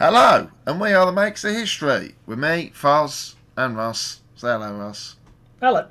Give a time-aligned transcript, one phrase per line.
[0.00, 4.20] Hello, and we are the Makes of History with me, Foz, and Ross.
[4.34, 5.16] Say hello, Ross.
[5.60, 5.88] Hello.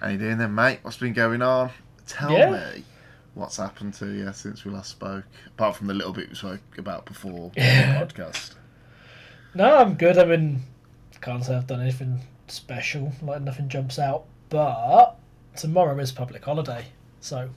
[0.00, 0.78] How you doing then, mate?
[0.80, 1.70] What's been going on?
[2.06, 2.50] Tell Yeah.
[2.74, 2.84] me
[3.34, 6.60] what's happened to you since we last spoke, apart from the little bit we spoke
[6.78, 8.02] about before Yeah.
[8.02, 8.54] the podcast.
[9.54, 10.16] No, I'm good.
[10.16, 10.62] I mean,
[11.20, 13.12] can't say I've done anything special.
[13.20, 14.24] Like nothing jumps out.
[14.48, 15.16] But
[15.54, 16.86] tomorrow is public holiday,
[17.20, 17.50] so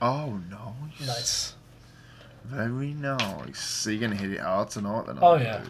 [0.00, 1.06] Oh, nice.
[1.06, 1.54] nice.
[2.48, 3.58] Very nice.
[3.58, 5.18] So you're to hit it hard tonight then?
[5.18, 5.64] I Oh, yeah.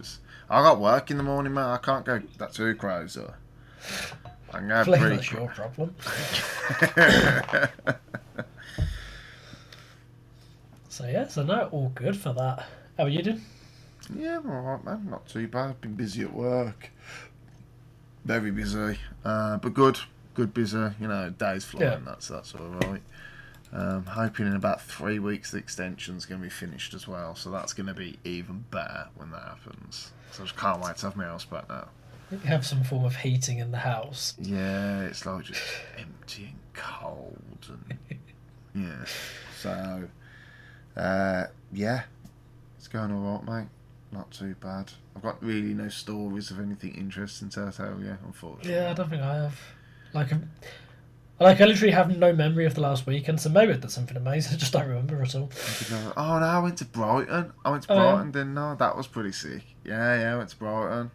[0.51, 1.65] I got work in the morning, man.
[1.65, 3.23] I can't go that too crazy.
[4.53, 5.95] I can go Hopefully pretty that's your problem.
[10.99, 12.67] So yeah, so no, all good for that.
[12.97, 13.41] How are you doing?
[14.17, 15.07] Yeah, I'm alright, man.
[15.09, 15.81] Not too bad.
[15.81, 16.91] Been busy at work.
[18.25, 18.99] Very busy.
[19.25, 20.01] Uh, but good.
[20.35, 20.91] Good busy.
[21.01, 21.93] You know, days flying.
[21.93, 21.99] Yeah.
[22.05, 23.01] That's that's all right.
[23.71, 27.35] Um, hoping in about three weeks the extension's going to be finished as well.
[27.35, 30.13] So that's going to be even better when that happens.
[30.33, 31.89] So I just can't wait to have my house back now.
[32.31, 34.35] You have some form of heating in the house.
[34.39, 35.63] Yeah, it's like just
[35.99, 38.19] empty and cold and
[38.75, 39.05] yeah.
[39.61, 40.09] So
[40.97, 42.03] uh, yeah,
[42.77, 43.69] it's going all right, mate.
[44.13, 44.91] Not too bad.
[45.15, 48.73] I've got really no stories of anything interesting to tell you, unfortunately.
[48.73, 49.61] Yeah, I don't think I have.
[50.15, 50.31] Like,
[51.41, 54.17] like I literally have no memory of the last weekend, so maybe I did something
[54.17, 54.53] amazing.
[54.55, 55.51] I just don't remember at all.
[55.53, 57.53] I could never- Oh no, I went to Brighton.
[57.65, 57.97] I went to Oh.
[57.97, 58.75] Brighton, didn't I?
[58.75, 59.63] That was pretty sick.
[59.85, 61.11] Yeah, yeah, I went to Brighton.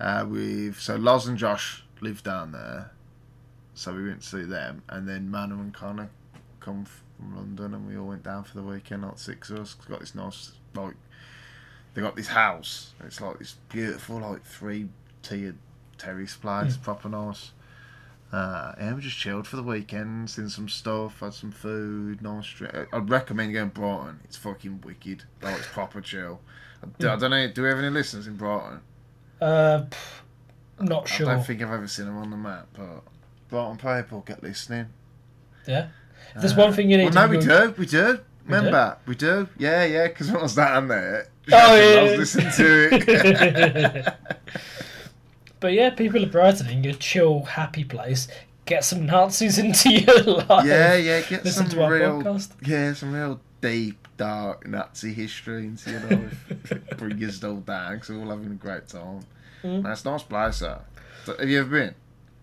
[0.00, 2.90] Uh, with so Loz and Josh live down there,
[3.74, 6.10] so we went to see them, and then Manu and Connor
[6.60, 9.02] come from London, and we all went down for the weekend.
[9.02, 9.74] Like six of us.
[9.74, 10.94] Got this nice like
[11.94, 12.92] they got this house.
[13.04, 14.88] It's like this beautiful like three
[15.22, 15.56] tiered
[15.96, 17.52] terrace place, proper nice.
[18.34, 22.48] Uh, yeah, we just chilled for the weekend, seen some stuff, had some food, nice.
[22.48, 22.74] Drink.
[22.92, 24.18] I'd recommend going to Brighton.
[24.24, 25.22] It's fucking wicked.
[25.40, 26.40] Like it's proper chill.
[26.82, 27.46] I don't know.
[27.46, 28.80] Do we have any listeners in Brighton?
[29.40, 30.20] Uh, pff,
[30.80, 31.28] not sure.
[31.28, 33.04] I don't think I've ever seen them on the map, but
[33.50, 34.86] Brighton people get listening.
[35.68, 35.90] Yeah.
[36.34, 37.46] If there's one thing you need Well, no, we do.
[37.46, 37.74] do.
[37.78, 38.18] We do.
[38.46, 39.48] Remember, we do.
[39.58, 40.08] Yeah, yeah.
[40.08, 41.56] Because when I was down there, Oh,
[41.98, 44.14] I was listening to it.
[45.64, 48.28] but yeah, people of Brighton in your chill, happy place,
[48.66, 50.66] get some Nazis into your life.
[50.66, 51.22] yeah, yeah.
[51.22, 52.50] Get Listen some to our real, podcast.
[52.66, 56.52] yeah, some real deep, dark Nazi history into your life.
[56.98, 59.20] Bring your down because we're all having a great time.
[59.62, 59.84] Mm.
[59.84, 60.78] Nice, nice place, sir.
[61.24, 61.94] So, have you ever been?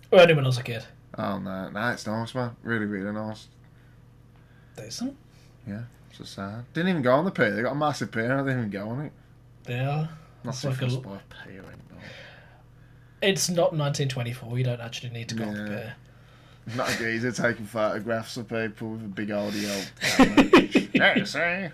[0.09, 0.83] Well, only when I was a kid.
[1.15, 2.55] Oh no, no, it's nice, man.
[2.63, 3.49] Really, really nice.
[4.75, 5.15] Decent.
[5.67, 6.65] Yeah, it's so sad.
[6.73, 7.55] Didn't even go on the pier.
[7.55, 8.31] They got a massive pier.
[8.31, 9.11] and I didn't even go on it.
[9.69, 10.07] Yeah.
[10.43, 11.90] Not It's so like a pier anymore.
[13.21, 14.57] It's not 1924.
[14.57, 15.67] You don't actually need to go on the Yeah.
[15.67, 15.95] pier.
[16.75, 20.43] Not a geezer taking photographs of people with a big old camera.
[21.15, 21.67] hey, see?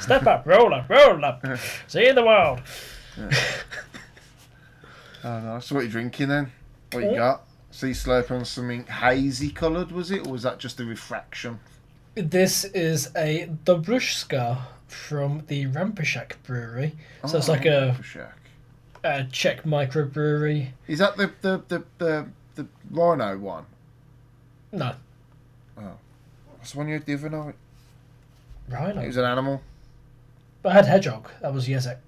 [0.00, 1.44] Step up, roll up, roll up.
[1.86, 2.60] See the world.
[5.24, 5.60] Oh no.
[5.60, 6.52] So what are you drinking then?
[6.92, 7.16] What you Yeah.
[7.16, 7.44] got?
[7.70, 10.26] Sea slope on something hazy coloured, was it?
[10.26, 11.60] Or was that just a refraction?
[12.14, 14.58] This is a Dobrushka
[14.88, 16.96] from the Rampashak brewery.
[17.26, 18.02] So it's oh, like a- Oh,
[19.04, 20.68] A Czech microbrewery.
[20.86, 23.64] Is that the the, the, the, the rhino one?
[24.72, 24.94] No,
[25.78, 25.92] oh.
[26.58, 27.54] That's the one you had the other night.
[28.68, 28.96] right.
[28.96, 29.62] It was an animal.
[30.62, 31.28] But I had hedgehog.
[31.40, 31.98] That was Ježek.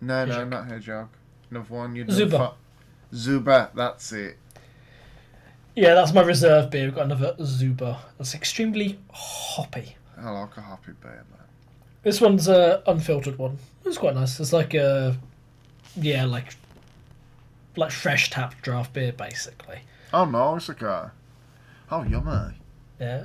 [0.00, 1.08] No, no, not hedgehog.
[1.50, 1.96] Another one.
[1.96, 2.54] You Zubr.
[3.12, 4.36] Zubr, that's it.
[5.74, 6.84] Yeah, that's my reserve beer.
[6.84, 7.98] We've got another Zubr.
[8.18, 9.96] That's extremely hoppy.
[10.16, 11.46] I like a happy bear, man.
[12.02, 13.58] This one's a unfiltered one.
[13.84, 14.38] It's quite nice.
[14.38, 15.16] It's like a,
[15.96, 16.54] yeah, like,
[17.76, 19.80] like fresh tap draft beer basically.
[20.12, 21.08] Oh, nice, okay.
[21.90, 22.54] Oh, yummy.
[23.00, 23.24] Yeah.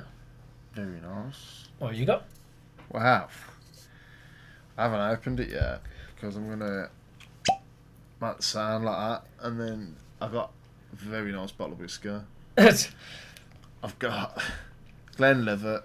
[0.74, 1.68] Very nice.
[1.78, 2.24] What you got?
[2.90, 3.28] Wow.
[4.76, 5.82] I haven't opened it yet
[6.14, 6.90] because I'm gonna
[8.20, 10.52] make the sound like that, and then I've got
[10.92, 12.20] a very nice bottle of whiskey.
[12.56, 14.42] I've got
[15.16, 15.84] Glenlivet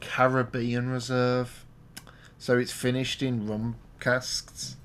[0.00, 1.64] Caribbean Reserve,
[2.38, 4.76] so it's finished in rum casks,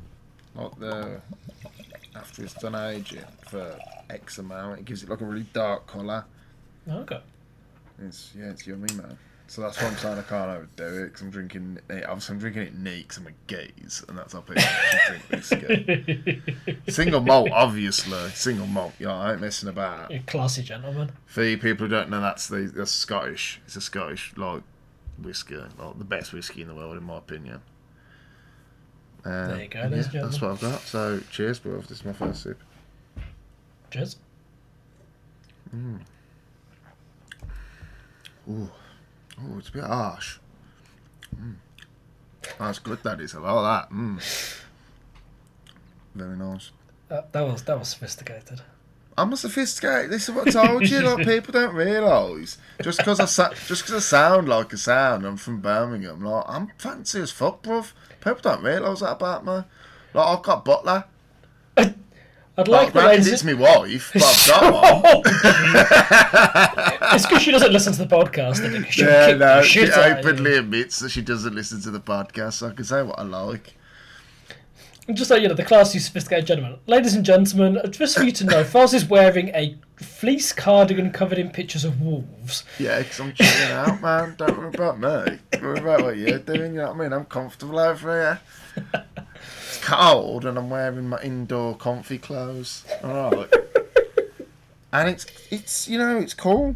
[0.55, 1.21] like the
[2.15, 3.77] after it's done aging for
[4.09, 4.79] X amount.
[4.79, 6.25] It gives it like a really dark colour.
[6.89, 7.21] okay.
[8.03, 9.17] It's yeah, it's yummy, man.
[9.47, 11.79] So that's why I'm saying I can't overdo it because I'm drinking.
[11.89, 14.63] it- Obviously, I'm drinking it neat 'cause I'm a gaze, and that's how people
[15.07, 16.41] drink whiskey.
[16.89, 18.29] Single malt, obviously.
[18.29, 18.93] Single malt.
[18.97, 20.09] Yeah, I ain't messing about.
[20.09, 21.11] You classy gentleman.
[21.25, 23.59] For you people who don't know, that's the that's Scottish.
[23.65, 24.63] It's a Scottish like
[25.21, 27.59] whiskey, like the best whiskey in the world, in my opinion.
[29.23, 30.51] Um, There you go, and ladies and yeah, that's what.
[30.51, 30.81] I've got.
[30.81, 31.79] So cheers, bro.
[31.81, 32.59] This is my first sip.
[33.91, 34.15] Cheers.
[35.73, 35.99] Ooh,
[38.49, 40.39] oh, it's a bit harsh.
[41.35, 41.55] Mm.
[42.59, 43.01] That's good.
[43.03, 43.35] That is.
[43.35, 43.95] I like that.
[43.95, 44.61] Mm.
[46.15, 46.71] Very nice.
[47.09, 48.61] Uh, that was that was sophisticated.
[49.17, 50.09] I'm a sophisticated.
[50.09, 51.01] This is what I told you.
[51.01, 55.25] like people don't realise just because I sa- just because I sound like a sound.
[55.25, 56.21] I'm from Birmingham.
[56.23, 57.91] Like I'm fancy as fuck, bruv.
[58.21, 59.63] People don't realise that about me.
[60.13, 61.03] Like I've got butler.
[61.77, 63.27] I'd Like, like ladies.
[63.31, 65.21] it's my wife, but I've got one.
[67.15, 68.61] it's because she doesn't listen to the podcast.
[68.97, 70.31] Yeah, no, she shit out of you.
[70.31, 73.23] openly admits that she doesn't listen to the podcast, so I can say what I
[73.23, 73.75] like.
[75.11, 76.77] Just so you know, the classy, sophisticated gentleman.
[76.85, 81.39] Ladies and gentlemen, just for you to know, Foz is wearing a fleece cardigan covered
[81.39, 82.63] in pictures of wolves.
[82.79, 84.35] Yeah, because I'm chilling out, man.
[84.37, 85.39] Don't worry about me.
[85.59, 87.13] Worry about what you're doing, you know what I mean?
[87.13, 88.39] I'm comfortable over
[88.73, 88.93] here.
[89.67, 92.85] It's cold and I'm wearing my indoor comfy clothes.
[93.03, 93.51] Alright.
[94.93, 96.75] And it's, it's you know, it's cool.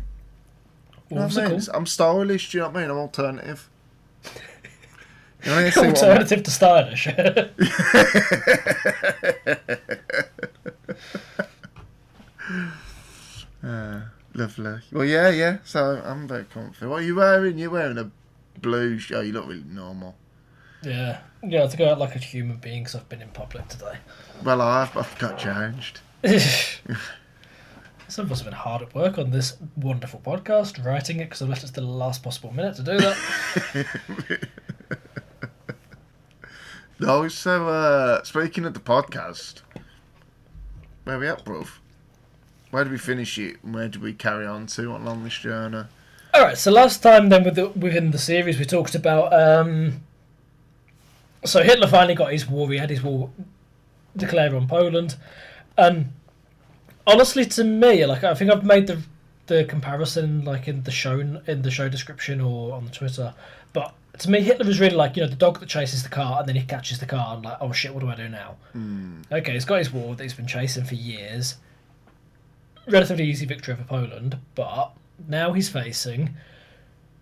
[1.09, 1.59] You know what I mean?
[1.61, 1.75] cool.
[1.75, 2.89] I'm stylish, do you know what I mean?
[2.91, 3.69] I'm alternative.
[4.23, 5.34] You know, you see what I'm-
[5.77, 7.07] Alternative to stylish.
[13.63, 14.01] Uh,
[14.33, 14.79] lovely.
[14.91, 15.57] Well, yeah, yeah.
[15.63, 16.85] So I'm very comfy.
[16.85, 17.57] What are you wearing?
[17.57, 18.11] You're wearing a
[18.59, 19.25] blue shirt.
[19.25, 20.15] You look really normal.
[20.83, 21.21] yeah.
[21.43, 23.97] Yeah, to go out like a human being because I've been in public today.
[24.43, 25.99] Well, I've, I've got changed.
[28.07, 31.43] Some of us have been hard at work on this wonderful podcast, writing it because
[31.43, 34.47] I've left it to the last possible minute to do that.
[36.99, 39.61] No, so uh, speaking of the podcast,
[41.03, 41.67] where we at, bruv?
[42.71, 43.57] Where did we finish it?
[43.63, 45.83] and Where did we carry on to along this journey?
[46.33, 46.57] All right.
[46.57, 49.33] So last time, then, with the, within the series, we talked about.
[49.33, 50.01] Um,
[51.43, 52.69] so Hitler finally got his war.
[52.69, 53.29] He had his war
[54.15, 55.15] declared on Poland,
[55.77, 56.11] and
[57.05, 59.01] honestly, to me, like I think I've made the
[59.47, 63.33] the comparison, like in the show in the show description or on Twitter,
[63.73, 66.39] but to me, Hitler was really like you know the dog that chases the car,
[66.39, 68.55] and then he catches the car, and like, oh shit, what do I do now?
[68.73, 69.21] Hmm.
[69.31, 71.55] Okay, he's got his war that he's been chasing for years.
[72.87, 74.91] Relatively easy victory over Poland, but
[75.27, 76.35] now he's facing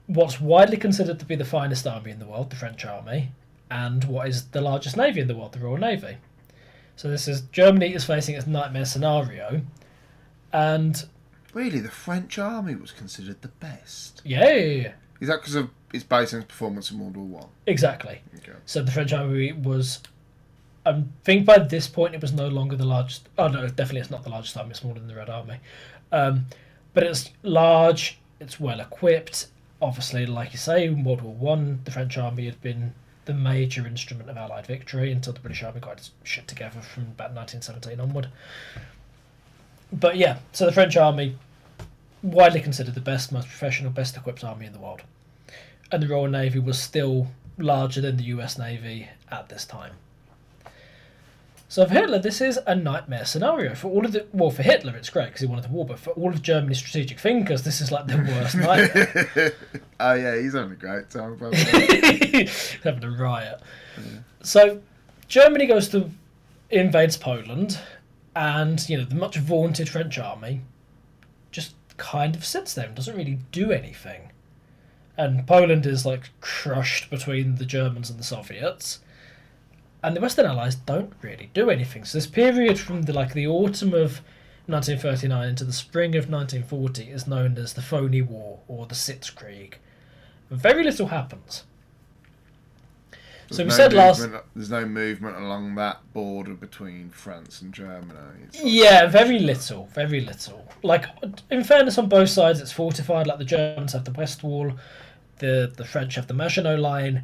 [0.08, 3.32] what's widely considered to be the finest army in the world, the French army,
[3.72, 6.18] and what is the largest navy in the world, the Royal Navy.
[6.98, 9.62] So this is Germany is facing its nightmare scenario,
[10.52, 11.06] and
[11.54, 14.22] Really, the French army was considered the best.
[14.26, 14.94] Yeah.
[15.20, 17.50] Is that because of its based on its performance in World War One?
[17.68, 18.20] exactly.
[18.40, 18.52] Okay.
[18.66, 20.02] So the French army was,
[20.86, 23.30] I think by this point it was no longer the largest.
[23.38, 24.72] Oh no, definitely it's not the largest army.
[24.72, 25.60] It's smaller than the Red Army,
[26.12, 26.46] um,
[26.94, 28.20] but it's large.
[28.40, 29.48] It's well equipped.
[29.82, 32.94] Obviously, like you say, in World War One, the French army had been
[33.26, 37.04] the major instrument of Allied victory until the British army got its shit together from
[37.04, 38.28] about 1917 onward.
[39.92, 41.38] But yeah, so the French army,
[42.22, 45.04] widely considered the best, most professional, best equipped army in the world,
[45.94, 49.94] and the Royal Navy was still larger than the US Navy at this time.
[51.70, 53.76] So for Hitler, this is a nightmare scenario.
[53.76, 56.00] For all of the well, for Hitler, it's great because he wanted the war, but
[56.00, 59.54] for all of Germany's strategic thinkers, this is like the worst nightmare.
[60.00, 61.40] oh yeah, he's having a great time.
[61.40, 61.52] way.
[62.84, 63.62] having a riot.
[64.42, 64.82] So
[65.28, 66.10] Germany goes to
[66.72, 67.80] invades Poland,
[68.36, 70.62] and you know the much vaunted French army
[71.52, 74.32] just kind of sits there and doesn't really do anything.
[75.18, 79.00] And Poland is like crushed between the Germans and the Soviets.
[80.02, 82.04] And the Western Allies don't really do anything.
[82.04, 84.22] So this period from the like the autumn of
[84.66, 89.76] 1939 into the spring of 1940 is known as the Phony War or the Sitzkrieg.
[90.50, 91.64] Very little happens.
[93.54, 94.22] So we There's said last
[94.56, 98.14] There's no movement along that border between France and Germany.
[98.54, 100.68] Like- Yeah, very little, very little.
[100.82, 101.06] Like,
[101.52, 103.28] in fairness, on both sides, it's fortified.
[103.28, 104.74] Like the Germans have the West Wall,
[105.40, 107.24] the the French have the Maginot Line.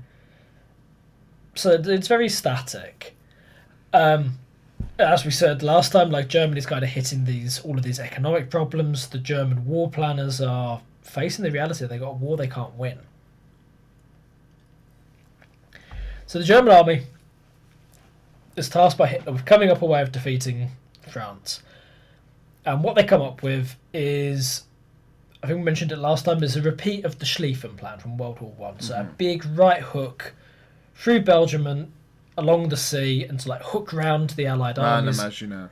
[1.56, 3.16] So it's very static.
[3.92, 4.38] Um,
[4.98, 8.50] as we said last time, like Germany's kind of hitting these all of these economic
[8.50, 9.08] problems.
[9.08, 13.00] The German war planners are facing the reality they got a war they can't win.
[16.30, 17.02] So the German army
[18.56, 20.70] is tasked by Hitler with coming up a way of defeating
[21.10, 21.64] France.
[22.64, 24.66] And what they come up with is,
[25.42, 28.16] I think we mentioned it last time, is a repeat of the Schlieffen plan from
[28.16, 28.80] World War One.
[28.80, 29.18] So a mhm.
[29.18, 30.36] big right hook
[30.94, 31.92] through Belgium and
[32.38, 35.70] along the sea and to like hook round the Allied Man, armies imagine now.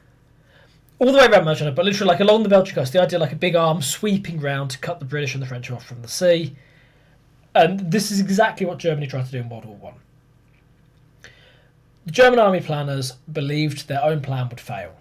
[0.97, 2.93] all the way around Maginot, but literally like along the Belgian coast.
[2.93, 5.69] The idea like a big arm sweeping round to cut the British and the French
[5.69, 6.55] off from the sea.
[7.53, 9.93] And this is exactly what Germany tried to do in World War One.
[12.07, 14.93] The German army planners believed their own plan would fail.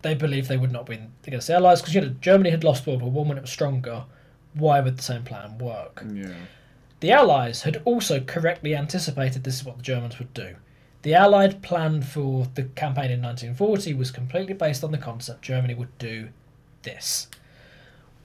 [0.00, 2.86] They believed they would not win against the Allies because you know Germany had lost
[2.86, 4.06] World War One when it was stronger.
[4.54, 6.02] Why would the same plan work?
[6.10, 6.32] Yeah.
[7.00, 10.56] The Allies had also correctly anticipated this is what the Germans would do.
[11.02, 15.74] The Allied plan for the campaign in 1940 was completely based on the concept Germany
[15.74, 16.30] would do
[16.84, 17.28] this.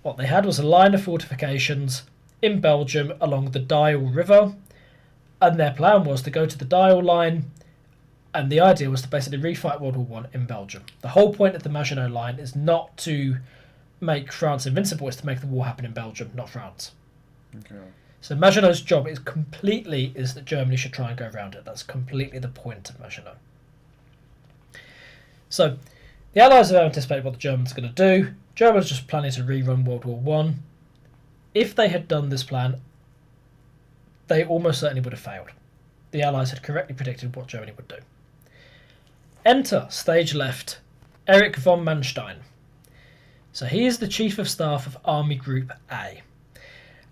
[0.03, 2.03] What they had was a line of fortifications
[2.41, 4.55] in Belgium along the Dyle River,
[5.41, 7.51] and their plan was to go to the Dyle line,
[8.33, 10.83] and the idea was to basically refight World War One in Belgium.
[11.01, 13.37] The whole point of the Maginot Line is not to
[13.99, 16.91] make France invincible; it's to make the war happen in Belgium, not France.
[17.57, 17.75] Okay.
[18.21, 21.65] So Maginot's job is completely is that Germany should try and go around it.
[21.65, 23.37] That's completely the point of Maginot.
[25.49, 25.77] So
[26.33, 28.33] the Allies have anticipated what the Germans are going to do.
[28.55, 30.63] Germans just planning to rerun World War One.
[31.53, 32.79] If they had done this plan,
[34.27, 35.49] they almost certainly would have failed.
[36.11, 37.97] The Allies had correctly predicted what Germany would do.
[39.45, 40.79] Enter stage left,
[41.27, 42.37] Erich von Manstein.
[43.53, 46.21] So he is the chief of staff of Army Group A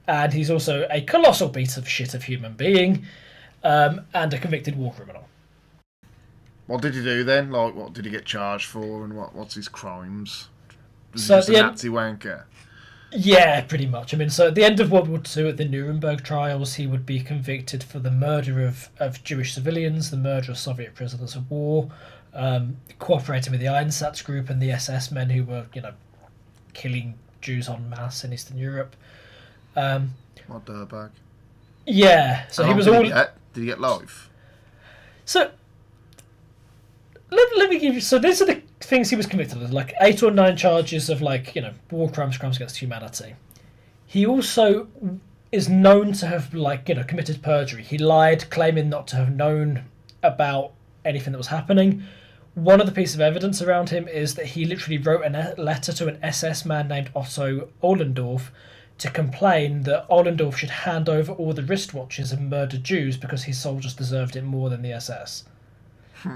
[0.09, 3.05] and he's also a colossal piece of shit of human being
[3.63, 5.27] um, and a convicted war criminal.
[6.65, 7.51] What did he do then?
[7.51, 10.49] Like, what did he get charged for, and what what's his crimes?
[11.13, 12.43] Was So he just a end- Nazi wanker?
[13.11, 14.13] Yeah, pretty much.
[14.13, 16.85] I mean, so at the end of World War II, at the Nuremberg trials, he
[16.85, 21.35] would be convicted for the murder of, of Jewish civilians, the murder of Soviet prisoners
[21.35, 21.89] of war,
[22.33, 25.93] um, cooperating with the Einsatz group and the SS men who were, you know,
[26.73, 28.95] killing Jews en masse in Eastern Europe.
[29.75, 30.13] Um,
[30.47, 31.09] What dirtbag?
[31.85, 33.03] yeah, so How he was did all.
[33.03, 33.35] He get?
[33.53, 34.29] Did he get life?
[35.25, 35.51] So
[37.31, 38.01] let, let me give you.
[38.01, 41.21] So these are the things he was convicted of, like eight or nine charges of
[41.21, 43.35] like you know war crimes, crimes against humanity.
[44.05, 44.87] He also
[45.51, 47.83] is known to have like you know committed perjury.
[47.83, 49.83] He lied, claiming not to have known
[50.23, 50.71] about
[51.05, 52.03] anything that was happening.
[52.59, 55.93] One of the pieces of evidence around him is that he literally wrote a letter
[55.93, 58.49] to an SS man named Otto Ohlendorf
[58.97, 63.59] to complain that Ohlendorf should hand over all the wristwatches of murdered Jews because his
[63.59, 65.45] soldiers deserved it more than the SS.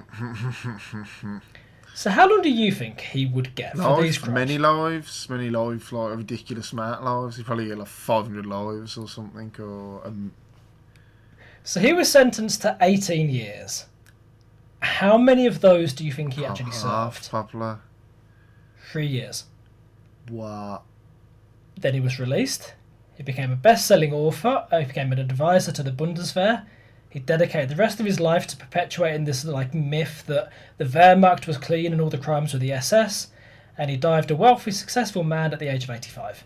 [1.93, 4.33] so, how long do you think he would get for these crimes?
[4.33, 7.35] many lives, many lives, like ridiculous amount of lives.
[7.35, 10.31] He probably get like five hundred lives or something, or um,
[11.65, 13.87] So, he was sentenced to 18 years.
[14.83, 17.29] How many of those do you think he actually served?
[17.31, 17.79] popular.
[18.91, 19.45] Three years.
[20.29, 20.83] What?
[21.79, 22.73] Then he was released.
[23.15, 24.65] He became a best selling author.
[24.71, 26.65] uh, He became an advisor to the Bundeswehr.
[27.09, 31.47] He dedicated the rest of his life to perpetuating this like myth that the Wehrmacht
[31.47, 33.27] was clean and all the crimes were the SS.
[33.77, 36.43] And he died a wealthy, successful man at the age of 85.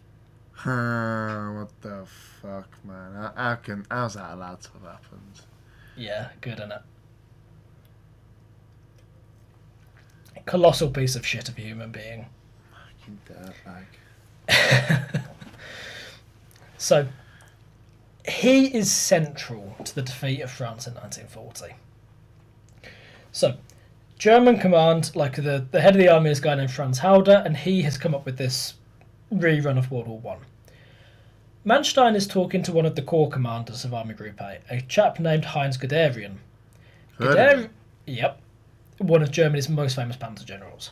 [0.64, 2.06] what the
[2.42, 3.14] fuck, man?
[3.14, 5.42] How, how can how's that allowed to have happened?
[5.96, 6.82] Yeah, good, innit?
[10.48, 12.26] Colossal piece of shit of a human being.
[12.98, 13.20] Fucking
[14.50, 15.24] dirtbag.
[16.78, 17.08] So,
[18.28, 21.76] he is central to the defeat of France in 1940.
[23.32, 23.58] So,
[24.18, 27.42] German command, like the, the head of the army is a guy named Franz Halder,
[27.46, 28.76] and he has come up with this
[29.34, 30.40] rerun of World War One.
[31.66, 35.20] Manstein is talking to one of the corps commanders of Army Group A, a chap
[35.20, 36.36] named Heinz Guderian.
[37.18, 37.70] Heard Guderian,
[38.06, 38.40] yep,
[38.98, 40.92] one of Germany's most famous panzer generals.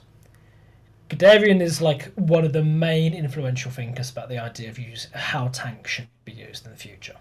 [1.10, 5.50] Guderian is like one of the main influential thinkers about the idea of use how
[5.50, 7.16] tanks should be used in the future.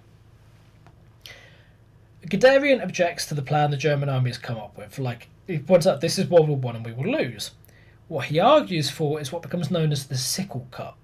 [2.26, 4.98] Guderian objects to the plan the German army has come up with.
[4.98, 7.50] Like he points out, this is World War One, and we will lose.
[8.08, 10.94] What he argues for is what becomes known as the sickle cut.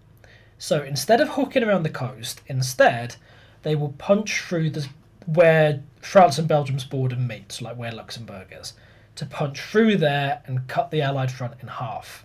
[0.56, 3.16] So instead of hooking around the coast, instead
[3.62, 4.88] they will punch through the
[5.26, 8.72] where France and Belgium's border meets, like where Luxembourg is,
[9.20, 12.24] to punch through there and cut the Allied front in half.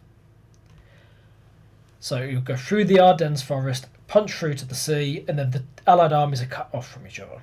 [1.99, 5.63] So you'll go through the Ardennes forest, punch through to the sea, and then the
[5.85, 7.41] Allied armies are cut off from each other.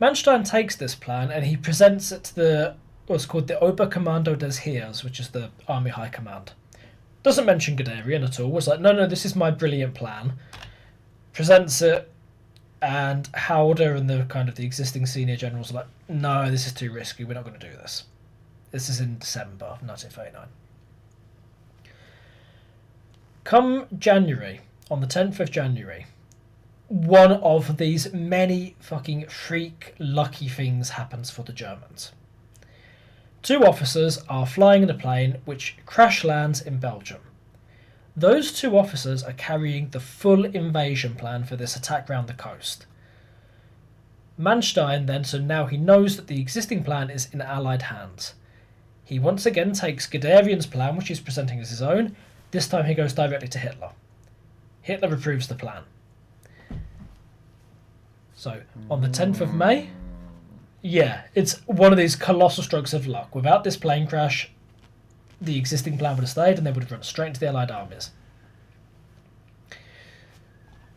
[0.00, 4.60] Manstein takes this plan and he presents it to the what's called the Oberkommando des
[4.60, 6.52] Heers, which is the army high command.
[7.22, 8.50] Doesn't mention Guderian at all.
[8.50, 10.34] Was like, no, no, this is my brilliant plan.
[11.32, 12.12] Presents it,
[12.80, 16.72] and Halder and the kind of the existing senior generals are like, no, this is
[16.72, 17.24] too risky.
[17.24, 18.04] We're not going to do this.
[18.70, 20.46] This is in December of 1939.
[23.44, 26.06] Come January, on the 10th of January,
[26.88, 32.12] one of these many fucking freak lucky things happens for the Germans.
[33.42, 37.20] Two officers are flying in a plane which crash lands in Belgium.
[38.18, 42.84] Those two officers are carrying the full invasion plan for this attack round the coast.
[44.36, 48.34] Manstein then, so now he knows that the existing plan is in Allied hands.
[49.04, 52.16] He once again takes Guderian's plan, which he's presenting as his own.
[52.50, 53.92] This time he goes directly to Hitler.
[54.82, 55.84] Hitler approves the plan.
[58.34, 59.90] So, on the 10th of May,
[60.82, 63.34] Yeah, it's one of these colossal strokes of luck.
[63.34, 64.50] Without this plane crash,
[65.40, 67.70] the existing plan would have stayed and they would have run straight into the Allied
[67.70, 68.10] armies.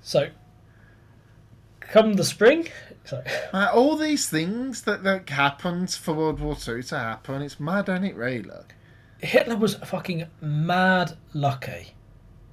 [0.02, 0.30] So,
[1.80, 2.68] come the spring.
[3.54, 7.90] Uh, all these things that, that happened for World War Two to happen, it's mad,
[7.90, 8.42] ain't it, really?
[8.42, 8.74] Look.
[9.20, 11.94] Hitler was fucking mad lucky.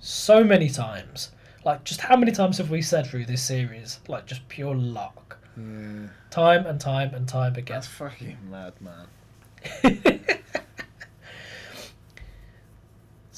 [0.01, 1.33] So many times.
[1.65, 4.01] Like, just how many times have we said through this series?
[4.07, 5.39] Like, just pure luck.
[5.57, 6.09] Yeah.
[6.31, 7.77] Time and time and time again.
[7.77, 9.07] That's fucking mad, man.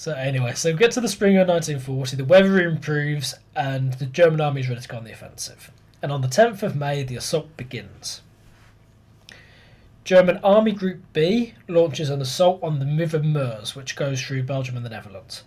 [0.01, 4.07] So anyway, so we get to the spring of 1940, the weather improves, and the
[4.07, 5.71] German army is ready to go on the offensive.
[6.01, 8.23] And on the 10th of May, the assault begins.
[10.05, 14.75] German Army Group B launches an assault on the River Meuse, which goes through Belgium
[14.79, 15.45] and the Netherlands.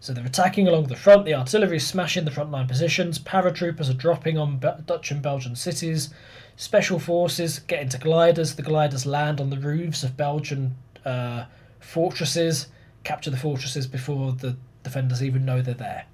[0.00, 3.88] So they're attacking along the front, the artillery is smashing the front line positions, paratroopers
[3.88, 6.10] are dropping on Be- Dutch and Belgian cities,
[6.56, 10.76] special forces get into gliders, the gliders land on the roofs of Belgian
[11.06, 11.46] uh,
[11.80, 12.66] fortresses,
[13.06, 16.04] capture the fortresses before the defenders even know they're there.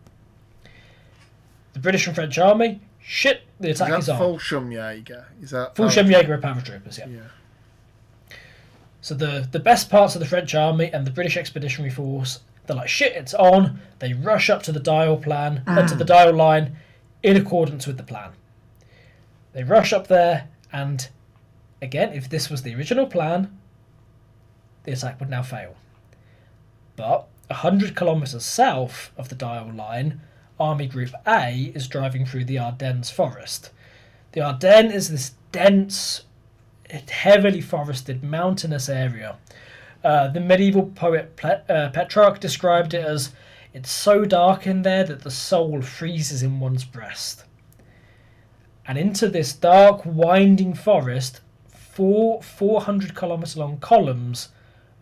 [1.73, 4.39] The British and French army, shit, the Is attack is, that on.
[4.39, 5.25] Fallschirmjäger?
[5.41, 7.07] Is that Fallschirmjäger are paratroopers, yeah.
[7.07, 8.37] Yeah.
[9.01, 12.77] So the the best parts of the French army and the British Expeditionary Force, they're
[12.77, 13.81] like shit, it's on.
[13.99, 16.77] They rush up to the Dyle plan, uh, to the Dyle line,
[17.23, 18.31] in accordance with the plan.
[19.55, 21.09] They rush up there, and
[21.81, 23.59] again, if this was the original plan,
[24.85, 25.75] the attack would now fail.
[26.97, 30.21] But a hundred kilometers south of the Dyle line,
[30.59, 33.71] Army Group A is driving through the Ardennes forest.
[34.33, 36.23] The Ardennes is this dense,
[37.09, 39.37] heavily forested, mountainous area.
[40.05, 43.33] Uh, the medieval poet Ple- uh, Petrarch described it as
[43.73, 47.45] it's so dark in there that the soul freezes in one's breast.
[48.87, 54.49] And into this dark, winding forest, four 400 kilometre long columns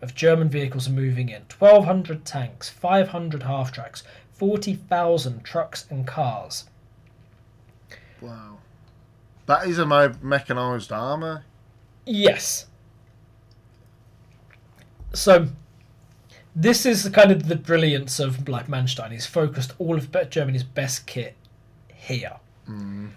[0.01, 6.65] of German vehicles are moving in 1,200 tanks, 500 half tracks, 40,000 trucks and cars.
[8.19, 8.57] Wow.
[9.45, 11.45] That is a mechanised armour.
[12.05, 12.67] Yes.
[15.13, 15.49] So,
[16.55, 19.11] this is the kind of the brilliance of like Manstein.
[19.11, 21.35] He's focused all of Germany's best kit
[21.93, 22.37] here.
[22.67, 23.11] Mm.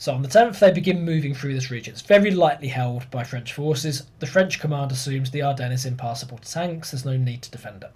[0.00, 1.92] So on the 10th, they begin moving through this region.
[1.92, 4.04] It's very lightly held by French forces.
[4.18, 6.90] The French command assumes the Ardennes is impassable to tanks.
[6.90, 7.92] There's no need to defend it.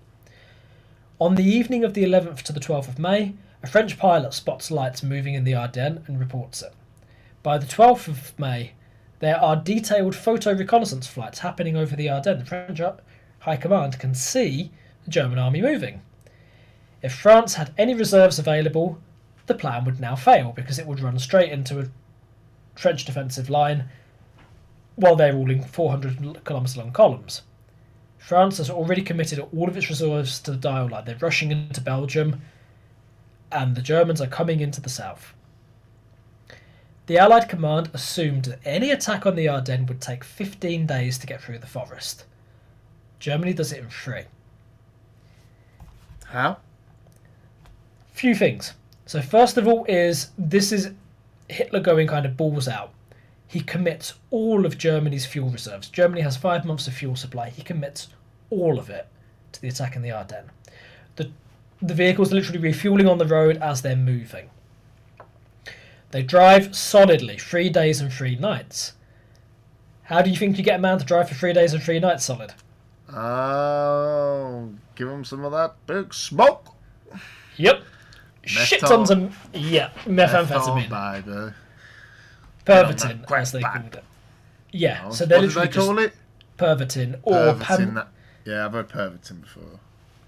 [1.18, 4.70] On the evening of the 11th to the 12th of May, a French pilot spots
[4.70, 6.74] lights moving in the Ardennes and reports it.
[7.42, 8.72] By the 12th of May,
[9.20, 12.40] there are detailed photo reconnaissance flights happening over the Ardennes.
[12.40, 12.82] The French
[13.38, 14.70] High Command can see
[15.06, 16.02] the German army moving.
[17.00, 18.98] If France had any reserves available,
[19.46, 21.88] the plan would now fail because it would run straight into a
[22.74, 23.88] French defensive line
[24.96, 27.42] while they're all in 400 kilometres long columns.
[28.18, 31.04] France has already committed all of its reserves to the Dyle line.
[31.04, 32.40] They're rushing into Belgium,
[33.52, 35.34] and the Germans are coming into the south.
[37.06, 41.26] The Allied command assumed that any attack on the Ardennes would take 15 days to
[41.26, 42.24] get through the forest.
[43.18, 44.24] Germany does it in three.
[46.26, 46.56] How?
[48.12, 48.72] Few things.
[49.06, 50.92] So first of all is this is
[51.48, 52.90] Hitler going kind of balls out.
[53.46, 55.88] He commits all of Germany's fuel reserves.
[55.88, 57.50] Germany has five months of fuel supply.
[57.50, 58.08] He commits
[58.50, 59.06] all of it
[59.52, 60.50] to the attack in the Ardennes.
[61.16, 61.30] The
[61.82, 64.48] the vehicles are literally refueling on the road as they're moving.
[66.12, 68.92] They drive solidly three days and three nights.
[70.04, 71.98] How do you think you get a man to drive for three days and three
[71.98, 72.54] nights solid?
[73.12, 76.74] Oh, give him some of that big smoke.
[77.56, 77.82] Yep.
[78.46, 81.54] Shit tons of yeah methamphetamine, Methol, baby.
[82.66, 83.72] pervitin as they back.
[83.80, 84.04] called it.
[84.72, 86.12] Yeah, Oh, so they're what did they literally just call it?
[86.58, 87.60] pervitin or Pervitin.
[87.60, 88.08] pan, that-
[88.44, 89.80] Yeah, I've heard Pervitin before.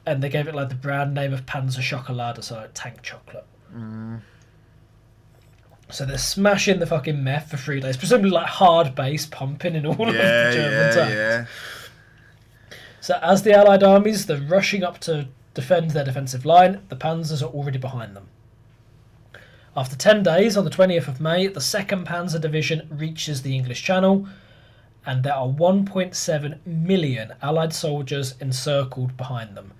[0.06, 3.44] and they gave it like the brand name of Panzer Chocolade, so like tank chocolate.
[3.74, 4.20] Mm.
[5.90, 9.86] So they're smashing the fucking meth for three days, presumably like hard bass pumping in
[9.86, 11.12] all of the German yeah, tanks.
[11.14, 11.46] yeah.
[13.00, 16.82] So as the Allied armies, they're rushing up to defend their defensive line.
[16.90, 18.28] The Panzers are already behind them.
[19.76, 23.82] After 10 days, on the 20th of May, the 2nd Panzer Division reaches the English
[23.82, 24.28] Channel,
[25.04, 29.72] and there are 1.7 million Allied soldiers encircled behind them,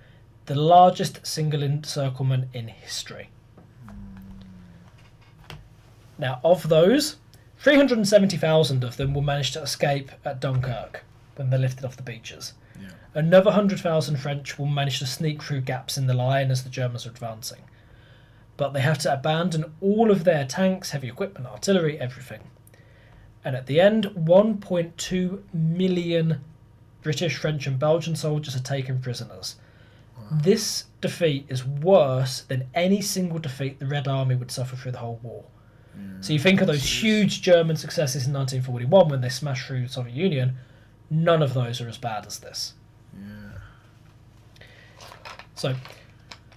[0.47, 3.29] the largest single encirclement in history.
[6.17, 7.17] Now, of those,
[7.59, 11.03] 370,000 of them will manage to escape at Dunkirk
[11.35, 12.53] when they're lifted off the beaches.
[12.81, 12.89] Yeah.
[13.13, 17.05] Another 100,000 French will manage to sneak through gaps in the line as the Germans
[17.05, 17.61] are advancing.
[18.57, 22.41] But they have to abandon all of their tanks, heavy equipment, artillery, everything.
[23.45, 26.41] And at the end, 1.2 million
[27.01, 29.55] British, French, and Belgian soldiers are taken prisoners.
[30.31, 34.97] This defeat is worse than any single defeat the Red Army would suffer through the
[34.97, 35.45] whole war.
[36.19, 39.89] So you think of those huge German successes in 1941 when they smashed through the
[39.89, 40.57] Soviet Union,
[41.09, 42.73] none of those are as bad as this.
[43.17, 43.59] Yeah.
[45.55, 45.75] So,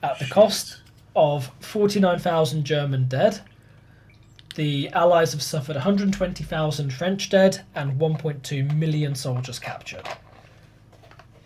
[0.02, 0.80] at the cost
[1.16, 3.40] of 49,000 German dead,
[4.56, 10.06] the Allies have suffered 120,000 French dead and 1.2 million soldiers captured.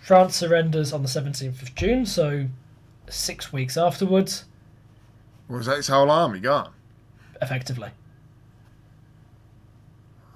[0.00, 2.46] France surrenders on the 17th of June, so
[3.08, 4.44] six weeks afterwards,
[5.48, 6.72] Was that his whole army gone?
[7.42, 7.90] effectively.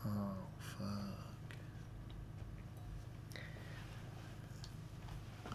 [0.06, 0.10] Oh,
[0.78, 0.92] fuck.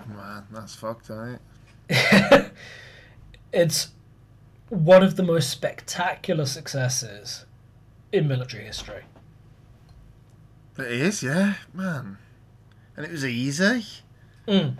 [0.08, 1.39] Man, that's fucked, ain't
[1.89, 2.52] it?
[3.54, 3.92] It's
[4.70, 7.46] one of the most spectacular successes
[8.12, 9.04] in military history.
[10.80, 12.18] It is, yeah, man.
[12.98, 13.86] And it was easy.
[14.48, 14.78] Mm.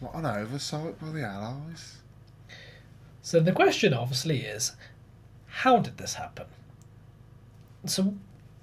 [0.00, 1.96] What an oversight by the Allies.
[3.22, 4.72] So the question obviously is,
[5.46, 6.46] how did this happen?
[7.86, 8.14] So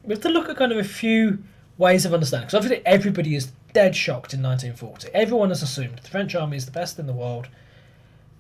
[0.04, 1.44] we have to look at kind of a few
[1.78, 2.48] ways of understanding.
[2.48, 5.10] Because obviously everybody is dead shocked in 1940.
[5.14, 7.48] Everyone has assumed the French army is the best in the world.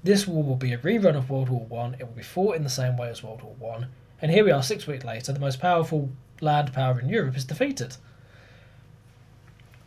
[0.04, 1.95] This war will be a rerun of World War One.
[1.95, 3.88] It will be fought in the same way as World War One.
[4.21, 5.34] And here we are, six weeks later.
[5.34, 6.10] The most powerful
[6.41, 7.98] land power in Europe is defeated.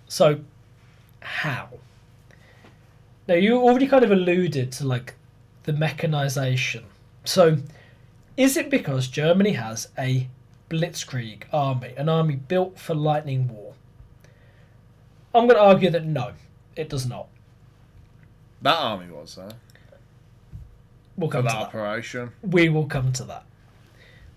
[0.09, 0.41] So,
[1.21, 1.69] how?
[3.27, 5.15] Now you already kind of alluded to like
[5.65, 6.85] the mechanization.
[7.25, 7.59] So,
[8.37, 10.29] is it because Germany has a
[10.69, 13.75] blitzkrieg army, an army built for lightning war?
[15.35, 16.33] I'm going to argue that no,
[16.77, 17.29] it does not.
[18.63, 19.51] That army was, though.
[21.17, 21.67] We'll For come to that that.
[21.69, 22.31] operation.
[22.43, 23.45] We will come to that.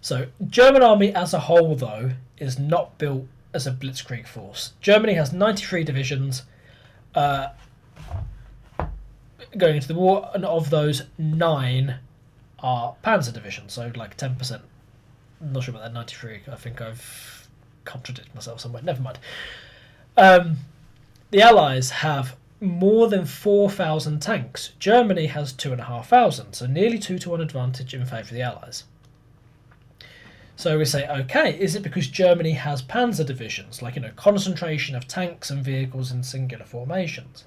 [0.02, 4.74] So, German army as a whole, though, is not built as a blitzkrieg force.
[4.82, 6.44] Germany has 93 divisions
[7.14, 7.50] uh,
[9.58, 12.00] going into the war, and of those, nine
[12.60, 14.62] are panzer divisions, so like 10%.
[15.42, 16.42] I'm not sure about that 93.
[16.52, 17.48] I think I've
[17.86, 18.84] contradicted myself somewhere.
[18.84, 19.20] Never mind.
[20.18, 20.58] Um,
[21.32, 24.72] the Allies have more than 4,000 tanks.
[24.78, 28.84] Germany has 2,500, so nearly 2 to 1 advantage in favour of the Allies.
[30.56, 34.96] So we say, okay, is it because Germany has panzer divisions, like, you know, concentration
[34.96, 37.46] of tanks and vehicles in singular formations?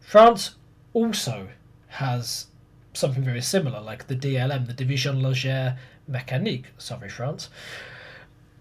[0.00, 0.54] France
[0.94, 1.48] also
[1.88, 2.46] has
[2.94, 5.76] something very similar, like the DLM, the Division Légère
[6.10, 6.66] Mécanique.
[6.78, 7.50] Sorry, France,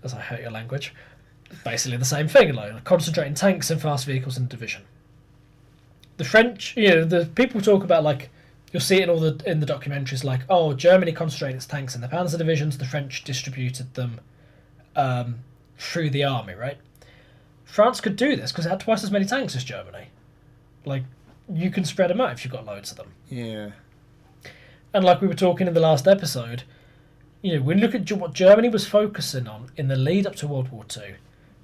[0.03, 0.93] as I hurt your language.
[1.63, 4.83] Basically the same thing, like concentrating tanks and fast vehicles in a division.
[6.17, 8.29] The French, you know, the people talk about like
[8.71, 11.93] you'll see it in all the in the documentaries, like oh, Germany concentrated its tanks
[11.95, 14.19] in the Panzer divisions, the French distributed them
[14.95, 15.39] um,
[15.77, 16.77] through the army, right?
[17.65, 20.07] France could do this because it had twice as many tanks as Germany.
[20.85, 21.03] Like
[21.51, 23.13] you can spread them out if you've got loads of them.
[23.29, 23.71] Yeah.
[24.93, 26.63] And like we were talking in the last episode,
[27.43, 30.35] you know, when you look at what Germany was focusing on in the lead up
[30.37, 31.15] to World War Two,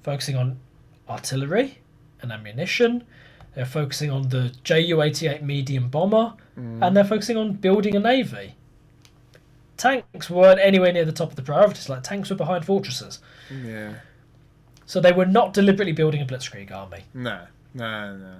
[0.02, 0.60] focusing on
[1.08, 1.78] artillery
[2.20, 3.04] and ammunition,
[3.54, 6.86] they're focusing on the Ju 88 medium bomber, mm.
[6.86, 8.54] and they're focusing on building a navy.
[9.78, 13.18] Tanks weren't anywhere near the top of the priorities, like tanks were behind fortresses.
[13.50, 13.94] Yeah.
[14.84, 17.04] So they were not deliberately building a blitzkrieg army.
[17.14, 17.46] No.
[17.72, 18.36] No, no.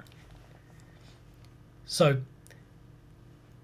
[1.87, 2.19] So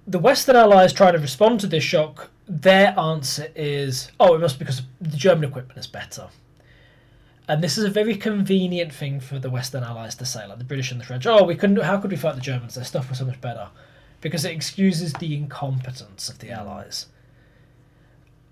[0.06, 4.58] the Western Allies trying to respond to this shock, their answer is, oh, it must
[4.58, 6.28] be because the German equipment is better.
[7.48, 10.64] And this is a very convenient thing for the Western Allies to say, like the
[10.64, 11.26] British and the French.
[11.26, 11.80] Oh, we couldn't.
[11.80, 12.74] How could we fight the Germans?
[12.74, 13.68] Their stuff was so much better,
[14.20, 17.06] because it excuses the incompetence of the Allies.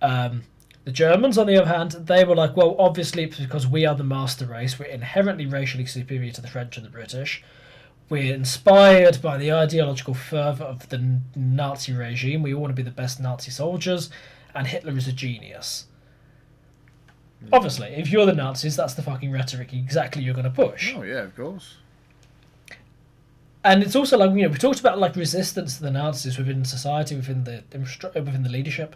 [0.01, 0.43] Um,
[0.85, 3.95] the Germans, on the other hand, they were like, well, obviously it's because we are
[3.95, 4.79] the master race.
[4.79, 7.43] We're inherently racially superior to the French and the British.
[8.09, 12.43] We're inspired by the ideological fervour of the Nazi regime.
[12.43, 14.11] We want to be the best Nazi soldiers,
[14.55, 15.87] and Hitler is a genius.
[17.53, 20.95] Obviously, if you're the Nazis, that's the fucking rhetoric exactly you're going to push.
[20.97, 21.77] Oh, yeah, of course.
[23.65, 26.67] And it's also like you know we talked about like resistance to the Nazis within
[26.67, 28.95] society, within the within the leadership.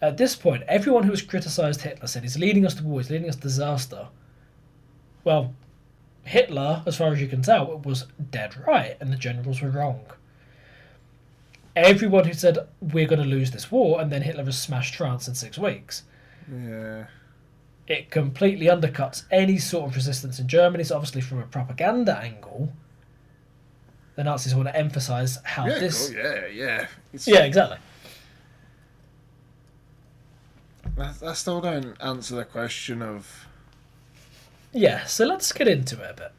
[0.00, 3.10] At this point, everyone who has criticised Hitler said he's leading us to war, he's
[3.10, 4.06] leading us to disaster.
[5.24, 5.54] Well,
[6.28, 10.04] Hitler, as far as you can tell, was dead right, and the generals were wrong.
[11.74, 15.26] Everyone who said we're going to lose this war, and then Hitler has smashed France
[15.28, 16.02] in six weeks,
[16.50, 17.06] Yeah.
[17.86, 20.84] it completely undercuts any sort of resistance in Germany.
[20.84, 22.72] So obviously, from a propaganda angle,
[24.16, 26.08] the Nazis want to emphasise how Yeah, this.
[26.08, 26.86] cool, yeah, yeah.
[27.12, 27.78] It's, Yeah, exactly.
[30.98, 33.46] I, I still don't answer the question of.
[34.78, 36.32] Yeah, so let's get into it a bit.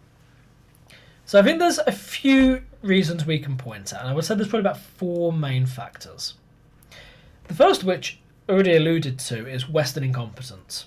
[1.26, 4.34] So I think there's a few reasons we can point at, and I would say
[4.34, 6.36] there's probably about four main factors.
[7.50, 10.86] The first which, already alluded to, is Western incompetence.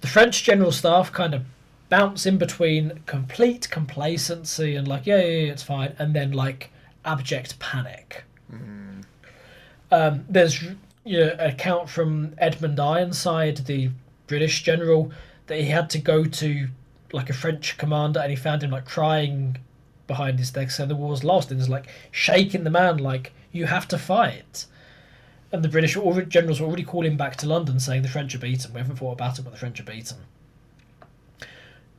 [0.00, 1.44] The French general staff kind of
[1.88, 6.70] bounce in between complete complacency and like, yeah, yeah, yeah it's fine, and then like
[7.04, 8.22] abject panic.
[9.90, 10.62] Um, there's
[11.04, 13.90] you know, an account from Edmund Ironside, the
[14.28, 15.10] British general,
[15.46, 16.68] that he had to go to
[17.12, 19.58] like a French commander and he found him like crying
[20.06, 23.66] behind his desk saying the war's lost and he's like shaking the man like you
[23.66, 24.66] have to fight.
[25.52, 28.38] And the British already, generals were already calling back to London saying the French are
[28.38, 28.72] beaten.
[28.72, 30.18] We haven't fought a battle, but the French are beaten.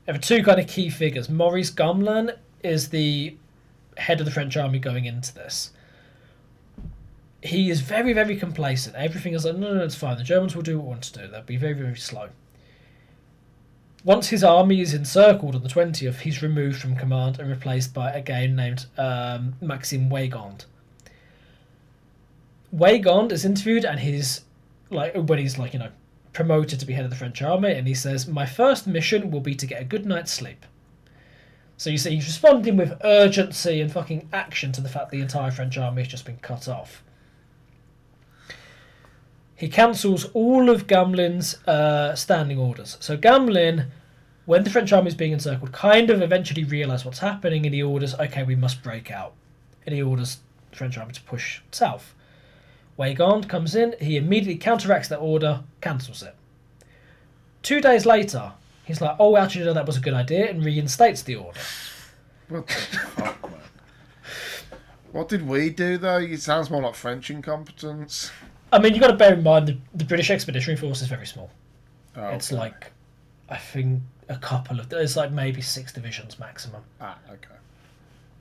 [0.06, 1.30] There are two kind of key figures.
[1.30, 3.36] Maurice Gamelin is the
[3.98, 5.72] head of the French army going into this.
[7.42, 8.96] He is very, very complacent.
[8.96, 10.18] Everything is like, no, no, it's fine.
[10.18, 11.28] The Germans will do what we want to do.
[11.28, 12.30] They'll be very, very slow.
[14.08, 18.10] Once his army is encircled on the 20th, he's removed from command and replaced by
[18.10, 20.64] a guy named um, Maxime Weygand.
[22.74, 24.46] Weygand is interviewed and he's
[24.90, 25.92] like when he's like you know
[26.32, 29.42] promoted to be head of the French army, and he says, "My first mission will
[29.42, 30.66] be to get a good night's sleep."
[31.76, 35.52] So you see, he's responding with urgency and fucking action to the fact the entire
[35.52, 37.04] French army has just been cut off.
[39.58, 42.96] He cancels all of Gamelin's uh, standing orders.
[43.00, 43.88] So Gamelin,
[44.48, 47.84] when the French army is being encircled, kind of eventually realised what's happening, and he
[47.84, 49.34] orders, "Okay, we must break out,"
[49.86, 50.40] and he orders
[50.72, 52.16] the French army to push south.
[52.98, 56.34] Weygand comes in, he immediately counteracts that order, cancels it.
[57.62, 58.54] Two days later,
[58.86, 61.60] he's like, oh, actually, no, that was a good idea, and reinstates the order.
[62.50, 63.60] What the fuck, man?
[65.12, 66.18] What did we do though?
[66.20, 68.32] It sounds more like French incompetence.
[68.72, 71.26] I mean, you've got to bear in mind the, the British Expeditionary Force is very
[71.28, 71.50] small.
[72.16, 72.60] Oh, It's okay.
[72.60, 72.92] like,
[73.50, 76.82] I think, a couple of, there's like maybe six divisions maximum.
[77.02, 77.56] ah okay.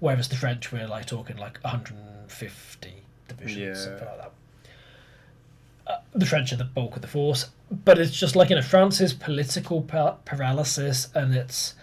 [0.00, 2.92] Whereas the French, we're like talking like 150
[3.28, 3.74] divisions, Yeah.
[3.84, 4.32] something like that.
[5.86, 7.50] Uh, the French are the bulk of the force,
[7.84, 11.74] but it's just like you know France's political pa- paralysis and its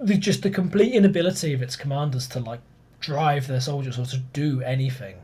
[0.00, 2.60] the just the complete inability of its commanders to like
[3.00, 5.16] drive their soldiers or to do anything.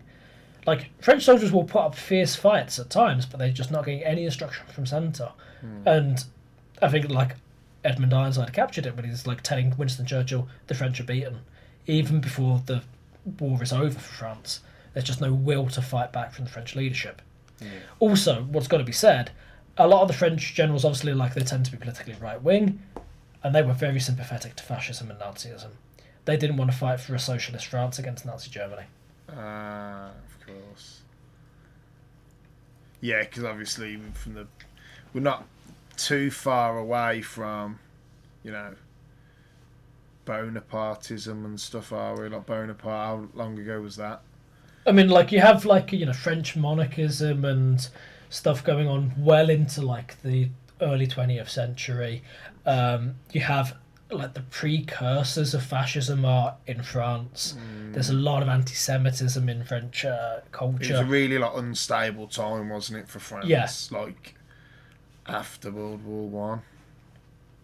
[0.66, 4.02] Like French soldiers will put up fierce fights at times, but they're just not getting
[4.04, 5.30] any instruction from centre.
[5.86, 6.22] And
[6.82, 7.36] I think like
[7.84, 11.40] Edmund Ironside captured it when he's like telling Winston Churchill the French are beaten,
[11.86, 12.82] even before the
[13.38, 14.60] war is over for France.
[14.92, 17.20] There's just no will to fight back from the French leadership.
[17.98, 19.30] Also, what's got to be said,
[19.76, 22.82] a lot of the French generals obviously like they tend to be politically right wing,
[23.42, 25.70] and they were very sympathetic to fascism and Nazism.
[26.24, 28.84] They didn't want to fight for a socialist France against Nazi Germany.
[29.30, 31.00] Ah, of course.
[33.00, 34.46] Yeah, because obviously from the
[35.12, 35.46] we're not
[35.96, 37.78] too far away from,
[38.42, 38.74] you know,
[40.26, 42.28] Bonapartism and stuff, are we?
[42.28, 44.22] Like Bonaparte, how long ago was that?
[44.86, 47.86] I mean, like you have like you know French monarchism and
[48.28, 50.48] stuff going on well into like the
[50.80, 52.22] early twentieth century.
[52.66, 53.76] Um, you have
[54.10, 57.56] like the precursors of fascism are in France.
[57.92, 62.68] There's a lot of anti-Semitism in French uh, It was a really like unstable time,
[62.68, 63.46] wasn't it, for France?
[63.48, 63.68] Yeah.
[63.98, 64.34] Like
[65.26, 66.62] after World War One.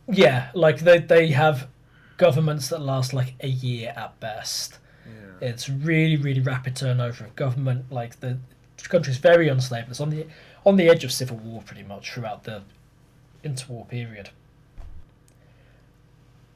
[0.09, 1.69] Yeah, like they they have
[2.17, 4.79] governments that last like a year at best.
[5.07, 5.49] Yeah.
[5.49, 7.91] It's really really rapid turnover of government.
[7.91, 8.39] Like the
[8.89, 9.91] country's very unstable.
[9.91, 10.27] It's on the
[10.65, 12.63] on the edge of civil war pretty much throughout the
[13.45, 14.31] interwar period.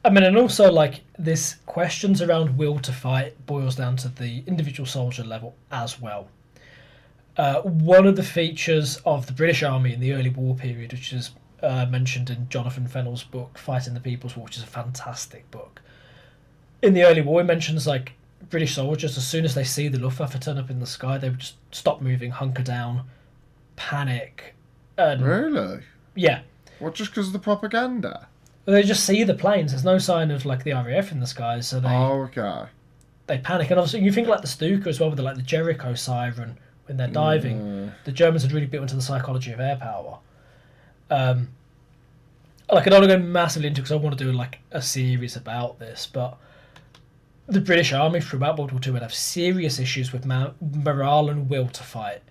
[0.03, 4.43] I mean, and also like this questions around will to fight boils down to the
[4.45, 6.27] individual soldier level as well.
[7.37, 11.11] Uh, one of the features of the British Army in the early war period, which
[11.11, 15.49] is uh, mentioned in Jonathan Fennell's book "Fighting the People's War," which is a fantastic
[15.51, 15.81] book.
[16.81, 18.13] In the early war, he mentions like
[18.49, 21.29] British soldiers, as soon as they see the Luftwaffe turn up in the sky, they
[21.29, 23.03] would just stop moving, hunker down,
[23.75, 24.55] panic,
[24.97, 25.79] and Really?
[26.15, 26.41] yeah,
[26.79, 26.93] What?
[26.95, 28.27] Just because of the propaganda?
[28.65, 29.71] they just see the planes.
[29.71, 32.69] There's no sign of like the RAF in the skies, so they Oh, okay.
[33.27, 33.69] they panic.
[33.71, 36.57] And obviously, you think like the Stuka as well, with the, like the Jericho siren
[36.85, 37.59] when they're diving.
[37.59, 37.91] Mm.
[38.05, 40.19] The Germans had really built into the psychology of air power.
[41.09, 41.49] Um,
[42.71, 44.81] like I don't want to go massively into because I want to do like a
[44.81, 46.37] series about this, but
[47.47, 51.47] the British Army throughout World War Two would have serious issues with ma- morale and
[51.49, 52.21] will to fight.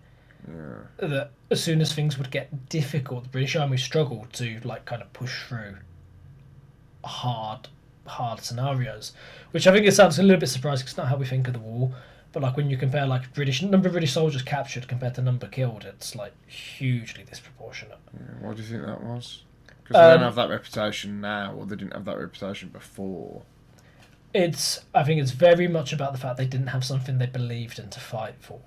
[0.49, 1.07] Yeah.
[1.09, 5.03] That as soon as things would get difficult, the British Army struggled to like kind
[5.03, 5.77] of push through
[7.05, 7.69] hard,
[8.07, 9.13] hard scenarios.
[9.53, 10.85] Which I think it sounds a little bit surprising.
[10.85, 11.93] 'cause it's not how we think of the war,
[12.35, 15.47] But like when you compare like British number of British soldiers captured compared to number
[15.47, 17.99] killed, it's like hugely disproportionate.
[18.13, 19.45] Yeah, why do you think that was?
[19.69, 23.43] Because they Um, don't have that reputation now, or they didn't have that reputation before.
[24.33, 27.79] It's I think it's very much about the fact they didn't have something they believed
[27.79, 28.59] in to fight for.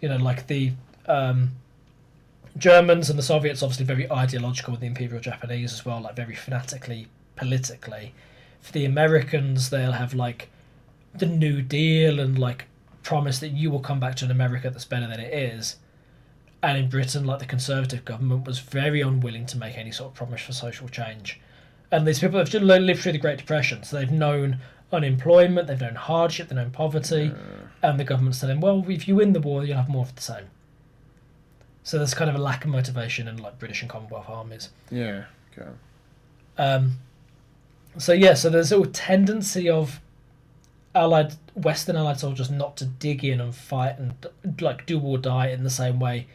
[0.00, 0.74] You know, like the
[1.06, 1.56] um,
[2.56, 6.36] Germans and the Soviets, obviously very ideological with the Imperial Japanese as well, like very
[6.36, 8.14] fanatically politically.
[8.60, 10.48] For the Americans, they'll have like
[11.12, 12.66] the New Deal and like
[13.04, 15.76] promise that you will come back to an America that's better than it is.
[16.62, 20.14] And in Britain, like the Conservative government was very unwilling to make any sort of
[20.14, 21.40] promise for social change.
[21.92, 24.58] And these people have just lived through the Great Depression, so they've known
[24.90, 27.30] unemployment, they've known hardship, they've known poverty,
[27.82, 30.14] and the government's telling, them, well, if you win the war, you'll have more of
[30.16, 30.46] the same.
[31.82, 34.70] So there's kind of a lack of motivation in like British and Commonwealth armies.
[34.90, 35.24] Yeah.
[35.56, 35.68] Okay.
[36.56, 36.92] Um,
[37.98, 40.00] so yeah, so there's a tendency of
[40.94, 44.14] allied Western allied soldiers not to dig in and fight and
[44.60, 46.26] like do or die in the same way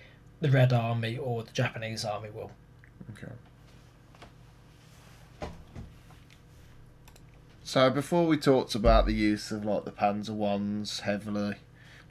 [0.41, 2.51] the Red Army or the Japanese army will.
[3.11, 3.31] Okay.
[7.63, 11.55] So before we talked about the use of like the Panzer ones heavily,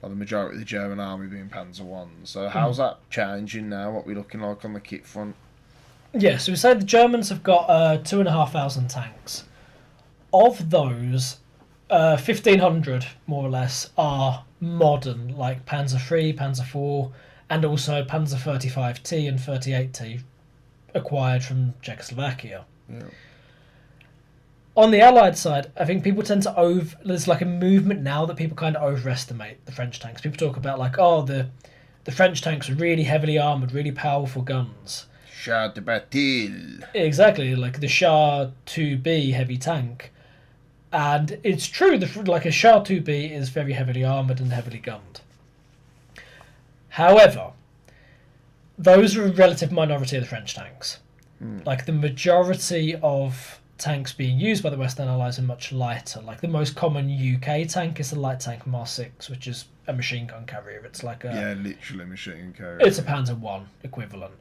[0.02, 2.30] like the majority of the German army being Panzer ones.
[2.30, 3.90] So how's that changing now?
[3.90, 5.34] What we looking like on the kit front?
[6.14, 9.44] Yeah, so we say the Germans have got uh, two and a half thousand tanks.
[10.32, 11.38] Of those,
[11.90, 17.12] uh, fifteen hundred more or less are modern, like Panzer three, Panzer four,
[17.50, 20.20] and also Panzer thirty five T and thirty eight T,
[20.94, 22.64] acquired from Czechoslovakia.
[22.88, 23.02] Yeah.
[24.76, 26.96] On the Allied side, I think people tend to over.
[27.04, 30.20] There's like a movement now that people kind of overestimate the French tanks.
[30.20, 31.48] People talk about like, oh, the
[32.04, 35.06] the French tanks are really heavily armored, really powerful guns.
[35.42, 36.80] Char de bataille.
[36.94, 40.12] Exactly, like the Char 2B heavy tank.
[40.92, 45.20] And it's true, the, like a Char 2B is very heavily armoured and heavily gunned.
[46.90, 47.52] However,
[48.78, 50.98] those are a relative minority of the French tanks.
[51.64, 56.20] Like the majority of tanks being used by the Western Allies are much lighter.
[56.20, 59.92] Like the most common UK tank is the light tank Mark VI, which is a
[59.92, 60.82] machine gun carrier.
[60.84, 62.78] It's like a Yeah, literally machine carrier.
[62.80, 64.34] it's a Panzer One equivalent.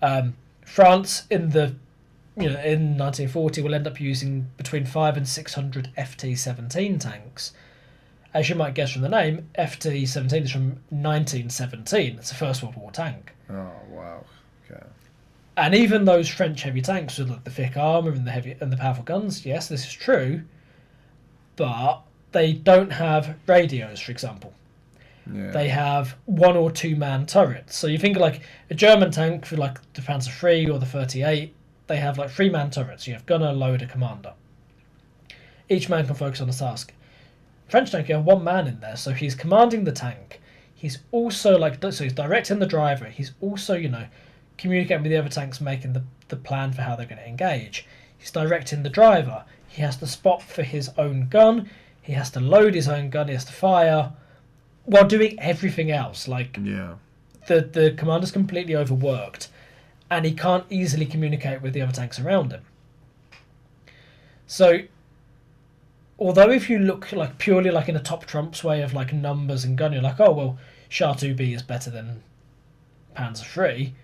[0.00, 1.74] Um, France in the
[2.36, 7.52] you know in 1940 will end up using between five and six hundred FT-17 tanks.
[8.34, 12.16] As you might guess from the name, FT-17 is from 1917.
[12.16, 13.32] It's a First World War tank.
[13.50, 14.24] Oh wow.
[14.70, 14.82] Okay.
[15.56, 18.72] And even those French heavy tanks with like the thick armor and the heavy and
[18.72, 20.42] the powerful guns, yes, this is true,
[21.56, 24.54] but they don't have radios, for example.
[25.32, 25.50] Yeah.
[25.50, 27.76] They have one or two man turrets.
[27.76, 28.40] So you think like
[28.70, 31.54] a German tank for like the Panzer III or the 38,
[31.92, 33.06] they have like three man turrets.
[33.06, 34.32] You have gunner, loader, commander.
[35.68, 36.94] Each man can focus on a task.
[37.68, 40.40] French tank, you have one man in there, so he's commanding the tank.
[40.74, 43.04] He's also like so he's directing the driver.
[43.04, 44.06] He's also you know
[44.56, 47.86] communicating with the other tanks, making the the plan for how they're going to engage.
[48.16, 49.44] He's directing the driver.
[49.68, 51.68] He has to spot for his own gun.
[52.00, 53.28] He has to load his own gun.
[53.28, 54.12] He has to fire
[54.86, 56.26] while doing everything else.
[56.26, 56.94] Like yeah.
[57.48, 59.48] the the commander's completely overworked,
[60.12, 62.60] and he can't easily communicate with the other tanks around him.
[64.46, 64.80] So,
[66.18, 69.64] although if you look like purely like in a top trumps way of like numbers
[69.64, 70.58] and gun, you're like, oh well,
[70.90, 72.22] Char two B is better than
[73.16, 73.94] Panzer three.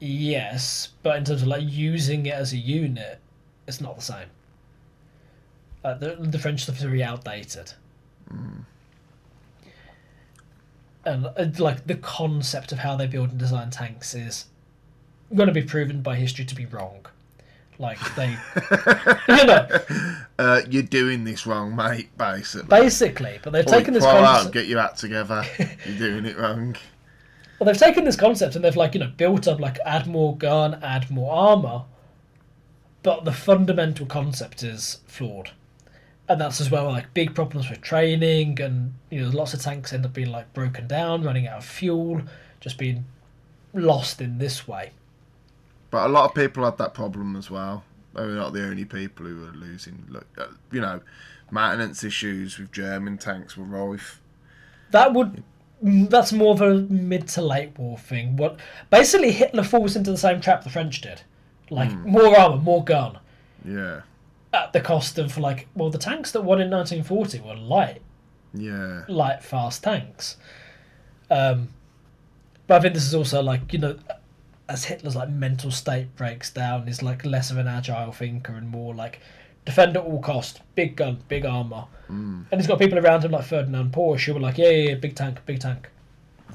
[0.00, 3.20] Yes, but in terms of like using it as a unit,
[3.68, 4.28] it's not the same.
[5.82, 7.74] The the French stuff is very outdated.
[11.04, 14.46] and uh, like the concept of how they build and design tanks is
[15.34, 17.06] going to be proven by history to be wrong.
[17.78, 18.28] Like they,
[19.28, 19.66] you know,
[20.38, 22.10] Uh, you're doing this wrong, mate.
[22.18, 22.68] Basically.
[22.68, 24.52] basically, but they've Point taken this concept.
[24.52, 25.44] get your act together.
[25.86, 26.76] You're doing it wrong.
[27.58, 30.36] Well, they've taken this concept and they've like you know built up like add more
[30.36, 31.84] gun, add more armor,
[33.02, 35.50] but the fundamental concept is flawed,
[36.28, 39.92] and that's as well like big problems with training and you know lots of tanks
[39.92, 42.20] end up being like broken down, running out of fuel,
[42.60, 43.04] just being
[43.72, 44.90] lost in this way.
[45.90, 47.84] But a lot of people had that problem as well.
[48.14, 50.04] They were not the only people who were losing.
[50.08, 51.00] Look, uh, you know,
[51.50, 54.20] maintenance issues with German tanks were rife.
[54.90, 55.42] That would
[55.84, 58.36] mm, that's more of a mid to late war thing.
[58.36, 58.58] What
[58.90, 61.22] basically Hitler falls into the same trap the French did,
[61.70, 63.18] like more armor, more gun,
[63.64, 64.02] Yeah,
[64.52, 68.02] at the cost of like well the tanks that won in 1940 were light,
[68.52, 70.36] yeah, light fast tanks.
[71.30, 71.68] Um,
[72.66, 73.96] but I think this is also like you know,
[74.70, 78.68] as Hitler's like mental state breaks down, he's like less of an agile thinker and
[78.68, 79.20] more like
[79.66, 82.44] defend at all cost, big gun, big armor, Mm.
[82.50, 84.94] and he's got people around him like Ferdinand Porsche who were like, yeah, yeah, yeah,
[84.96, 85.88] big tank, big tank.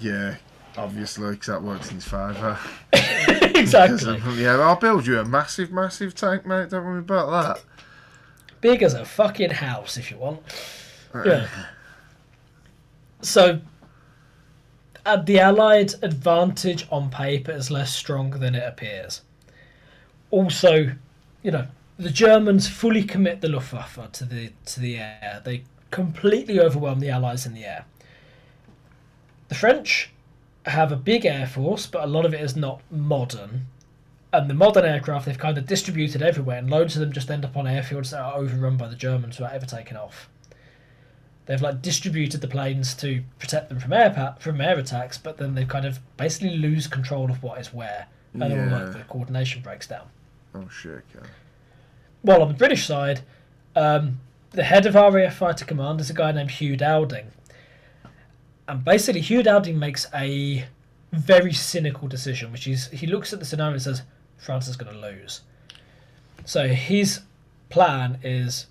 [0.02, 0.36] Yeah,
[0.76, 2.58] obviously, because that works in his favour.
[3.56, 4.22] exactly.
[4.36, 6.70] yeah, I'll build you a massive, massive tank, mate.
[6.72, 7.64] Don't worry about that.
[8.60, 10.42] Big as a fucking house, if you want.
[11.26, 11.48] Yeah.
[13.22, 13.62] So,
[15.06, 19.22] uh, the Allied advantage on paper is less strong than it appears.
[20.32, 20.92] Also,
[21.44, 25.42] you know, the Germans fully commit the Luftwaffe to the to the air.
[25.44, 27.86] They completely overwhelm the Allies in the air.
[29.48, 30.12] The French
[30.66, 33.68] have a big air force, but a lot of it is not modern.
[34.34, 37.46] And the modern aircraft they've kind of distributed everywhere, and loads of them just end
[37.46, 40.28] up on airfields that are overrun by the Germans without ever taking off.
[41.46, 45.38] They've like distributed the planes to protect them from air pa- from air attacks, but
[45.38, 49.04] then they kind of basically lose control of what is where, and all like the
[49.08, 50.08] coordination breaks down.
[50.56, 51.04] Oh shit.
[52.24, 53.22] Well, on the British side,
[53.76, 54.20] um,
[54.52, 57.28] the head of RAF Fighter Command is a guy named Hugh Dowding.
[58.68, 60.66] And basically, Hugh Dowding makes a
[61.12, 64.02] very cynical decision, which is he looks at the scenario and says,
[64.38, 65.42] France is going to lose.
[66.46, 67.22] So his
[67.70, 68.68] plan is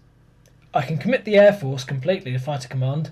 [0.75, 3.11] I can commit the Air Force completely to Fighter Command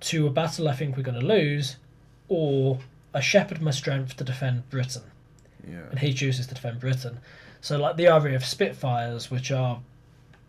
[0.00, 1.76] to a battle I think we're going to lose,
[2.28, 2.78] or
[3.14, 5.04] I shepherd my strength to defend Britain
[5.66, 5.86] Yeah.
[5.90, 7.18] and he chooses to defend Britain.
[7.62, 9.80] So, like the RAF Spitfires, which are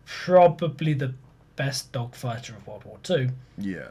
[0.04, 1.14] probably the
[1.56, 3.88] best dogfighter of World War Two, Yeah.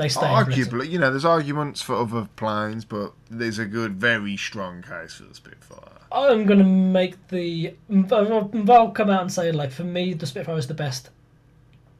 [0.00, 0.26] They stay.
[0.26, 5.14] Arguably, you know, there's arguments for other planes, but there's a good, very strong case
[5.14, 5.78] for the Spitfire.
[6.12, 7.74] I'm going to make the.
[8.10, 11.10] I'll I'll come out and say, like, for me, the Spitfire is the best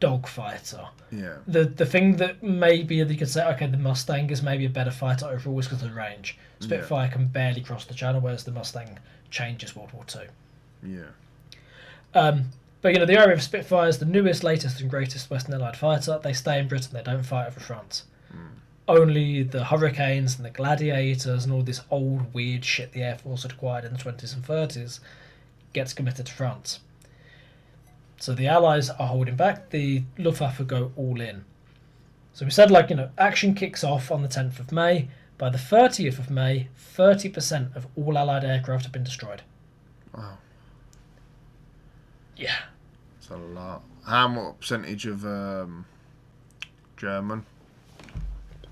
[0.00, 0.88] dogfighter.
[1.12, 1.36] Yeah.
[1.46, 4.90] The the thing that maybe you could say, okay, the Mustang is maybe a better
[4.90, 6.38] fighter overall is because of the range.
[6.60, 8.98] Spitfire can barely cross the channel, whereas the Mustang
[9.30, 10.26] changes World War Two.
[10.82, 11.10] Yeah.
[12.14, 12.46] Um,
[12.82, 16.18] but you know, the RAF Spitfire is the newest, latest, and greatest Western Allied fighter.
[16.22, 16.90] They stay in Britain.
[16.92, 18.04] They don't fight over France.
[18.30, 18.46] Hmm.
[18.88, 23.42] Only the Hurricanes and the Gladiators and all this old weird shit the Air Force
[23.42, 25.00] had acquired in the twenties and thirties
[25.72, 26.80] gets committed to France.
[28.18, 29.70] So the Allies are holding back.
[29.70, 31.44] The Luftwaffe go all in.
[32.32, 35.08] So we said, like you know, action kicks off on the tenth of May.
[35.38, 39.42] By the thirtieth of May, thirty percent of all Allied aircraft have been destroyed.
[40.14, 40.38] Wow.
[42.36, 42.56] Yeah.
[43.30, 43.82] A lot.
[44.06, 45.86] How much percentage of um,
[46.96, 47.46] German?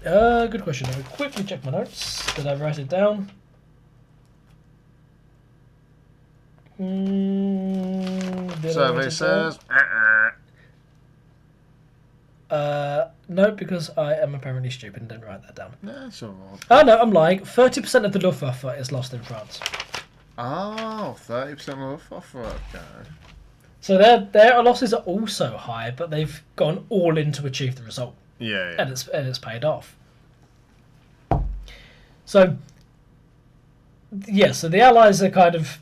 [0.05, 0.89] Uh, good question.
[0.89, 2.35] Let me quickly check my notes.
[2.35, 3.31] Did I write it down?
[6.81, 9.59] Mm, Survey says.
[12.51, 15.75] Uh, no, because I am apparently stupid and didn't write that down.
[15.83, 16.65] Yeah, it's alright.
[16.71, 17.45] Oh no, I'm lying.
[17.45, 19.61] Thirty percent of the Luftwaffe is lost in France.
[20.41, 23.09] Oh, 30% of the Luftwaffe, okay.
[23.89, 27.85] So their their losses are also high, but they've gone all in to achieve the
[27.85, 28.15] result.
[28.39, 29.97] Yeah, and it's and it's paid off.
[32.27, 32.59] So
[34.27, 35.79] yeah, so the Allies are kind of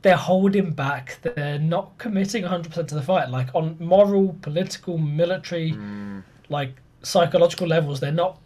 [0.00, 1.18] they're holding back.
[1.20, 3.28] They're not committing 100% to the fight.
[3.28, 8.38] Like on moral, political, military, Mm, like psychological levels, they're not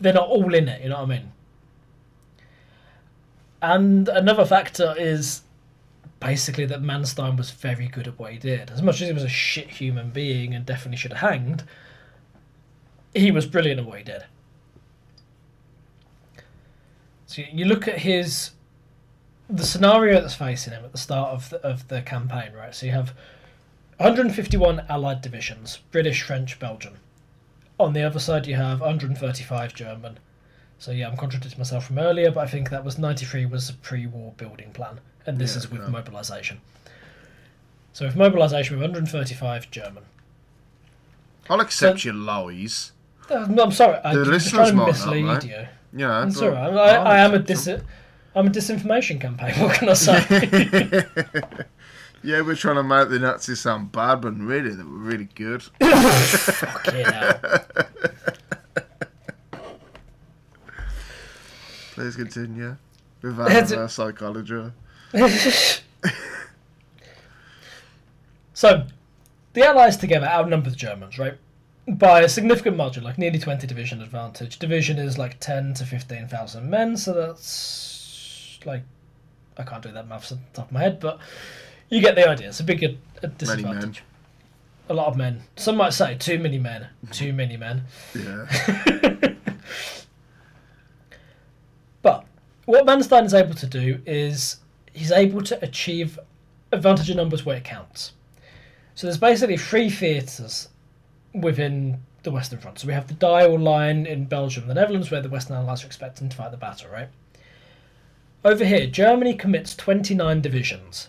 [0.00, 0.82] they're not all in it.
[0.82, 1.32] You know what I mean?
[3.62, 5.42] And another factor is
[6.20, 8.70] basically that Manstein was very good at what he did.
[8.70, 11.64] As much as he was a shit human being and definitely should have hanged,
[13.14, 14.24] he was brilliant at what he did.
[17.26, 18.52] So you look at his
[19.48, 22.74] the scenario that's facing him at the start of the, of the campaign, right?
[22.74, 23.14] So you have
[23.98, 26.98] 151 Allied divisions, British, French, Belgian.
[27.78, 30.18] On the other side, you have 135 German.
[30.78, 33.74] So yeah, I'm contradicting myself from earlier, but I think that was 93 was a
[33.74, 35.88] pre-war building plan, and this Yeah, is with yeah.
[35.88, 36.60] mobilisation.
[37.92, 40.04] So with mobilisation, we have 135 German.
[41.48, 42.92] I'll accept your lies.
[43.30, 45.44] I'm sorry, I'm The just listeners trying to might mislead right?
[45.44, 45.66] you.
[46.00, 47.68] Yeah, I'm sorry, I, I'll I, I am a dis-
[48.34, 49.54] I'm a disinformation campaign.
[49.62, 50.22] What can I say?
[52.22, 55.62] yeah, we're trying to make the Nazis sound bad, but really, they were really good.
[55.80, 57.40] Fucking hell.
[61.94, 62.76] Please continue
[63.24, 64.70] It's- our psychology.
[68.54, 68.86] so,
[69.52, 71.34] the Allies together outnumber the Germans, right?
[71.88, 74.58] By a significant margin, like nearly 20 division advantage.
[74.58, 78.82] Division is like 10 to 15,000 men, so that's like.
[79.58, 81.18] I can't do that maths on the top of my head, but
[81.88, 82.48] you get the idea.
[82.48, 84.02] It's a big a, a disadvantage.
[84.90, 85.44] A lot of men.
[85.56, 86.88] Some might say too many men.
[87.10, 87.84] Too many men.
[88.14, 88.46] Yeah.
[92.06, 92.24] But
[92.66, 94.58] what Manstein is able to do is
[94.96, 96.18] he's able to achieve
[96.72, 98.12] advantage in numbers where it counts.
[98.94, 100.68] So there's basically three theatres
[101.34, 102.78] within the Western Front.
[102.78, 105.86] So we have the Dyle line in Belgium the Netherlands, where the Western Allies are
[105.86, 107.08] expecting to fight the battle, right?
[108.44, 111.08] Over here, Germany commits 29 divisions.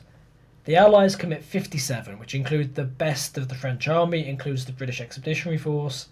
[0.66, 5.00] The Allies commit 57, which include the best of the French army, includes the British
[5.00, 6.10] Expeditionary Force.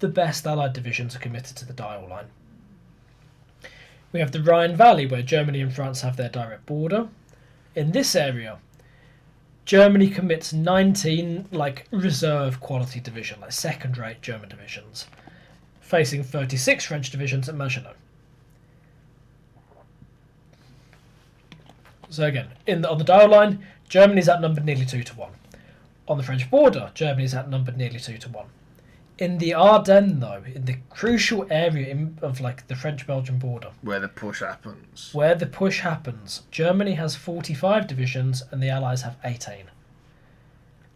[0.00, 2.26] The best Allied divisions are committed to the Dyle line.
[4.14, 7.08] We have the Rhine Valley, where Germany and France have their direct border.
[7.74, 8.58] In this area,
[9.64, 15.08] Germany commits 19 like reserve quality division, like second rate German divisions,
[15.80, 17.96] facing 36 French divisions at Maginot.
[22.08, 25.32] So again, in the, on the Dyle line, Germany's outnumbered nearly two to one.
[26.06, 28.46] On the French border, Germany's outnumbered nearly two to one.
[29.16, 34.00] In the Ardennes, though, in the crucial area in, of like the French-Belgian border, Where
[34.00, 35.10] the push happens.
[35.12, 39.66] where the push happens, Germany has 45 divisions and the Allies have 18.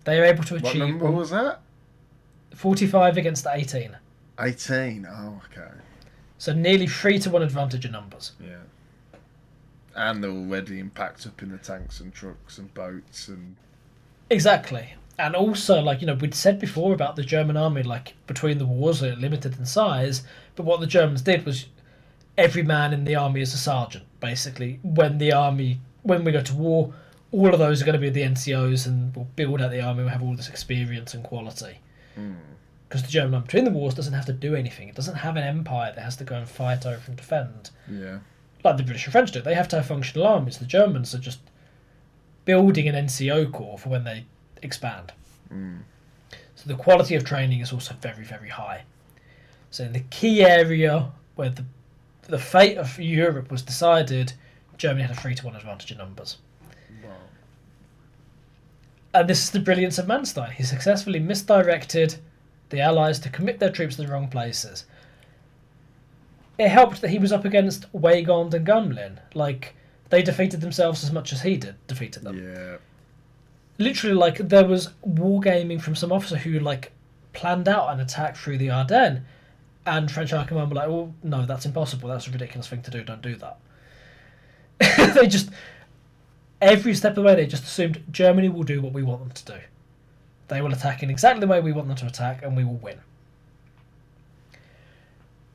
[0.04, 1.60] They are able to achieve What achieve number was that?
[2.56, 3.96] 45 against the 18.
[4.40, 5.06] 18.
[5.08, 5.70] Oh, okay.
[6.38, 8.32] So nearly 3 to 1 advantage in numbers.
[8.40, 8.56] Yeah.
[9.94, 13.54] And they're already packed up in the tanks and trucks and boats and.
[14.30, 14.94] Exactly.
[15.18, 18.66] And also, like, you know, we'd said before about the German army, like, between the
[18.66, 20.22] wars, they're limited in size,
[20.54, 21.66] but what the Germans did was
[22.36, 24.78] every man in the army is a sergeant, basically.
[24.82, 26.94] When the army, when we go to war,
[27.32, 30.04] all of those are going to be the NCOs and we'll build out the army,
[30.04, 31.80] we'll have all this experience and quality.
[32.14, 32.34] Hmm.
[32.88, 34.88] Because the German army between the wars doesn't have to do anything.
[34.88, 37.70] It doesn't have an empire that has to go and fight over and defend.
[37.90, 38.20] Yeah.
[38.64, 39.42] Like the British and French do.
[39.42, 40.58] They have to have functional armies.
[40.58, 41.40] The Germans are just
[42.44, 44.24] building an NCO corps for when they
[44.62, 45.12] expand.
[45.52, 45.80] Mm.
[46.54, 48.82] So the quality of training is also very, very high.
[49.70, 51.64] So in the key area where the
[52.28, 54.34] the fate of Europe was decided,
[54.76, 56.36] Germany had a three to one advantage in numbers.
[57.02, 57.10] Wow.
[59.14, 60.52] And this is the brilliance of Manstein.
[60.52, 62.16] He successfully misdirected
[62.68, 64.84] the Allies to commit their troops to the wrong places.
[66.58, 69.18] It helped that he was up against Weygand and Gamelin.
[69.34, 69.74] Like,
[70.10, 72.38] they defeated themselves as much as he did defeated them.
[72.38, 72.76] Yeah.
[73.78, 76.92] Literally, like, there was wargaming from some officer who, like,
[77.32, 79.22] planned out an attack through the Ardennes,
[79.86, 82.08] and French High Command were like, well, no, that's impossible.
[82.08, 83.02] That's a ridiculous thing to do.
[83.02, 83.58] Don't do that.
[85.14, 85.50] they just
[86.60, 89.30] every step of the way they just assumed Germany will do what we want them
[89.30, 89.58] to do.
[90.48, 92.76] They will attack in exactly the way we want them to attack, and we will
[92.76, 92.98] win.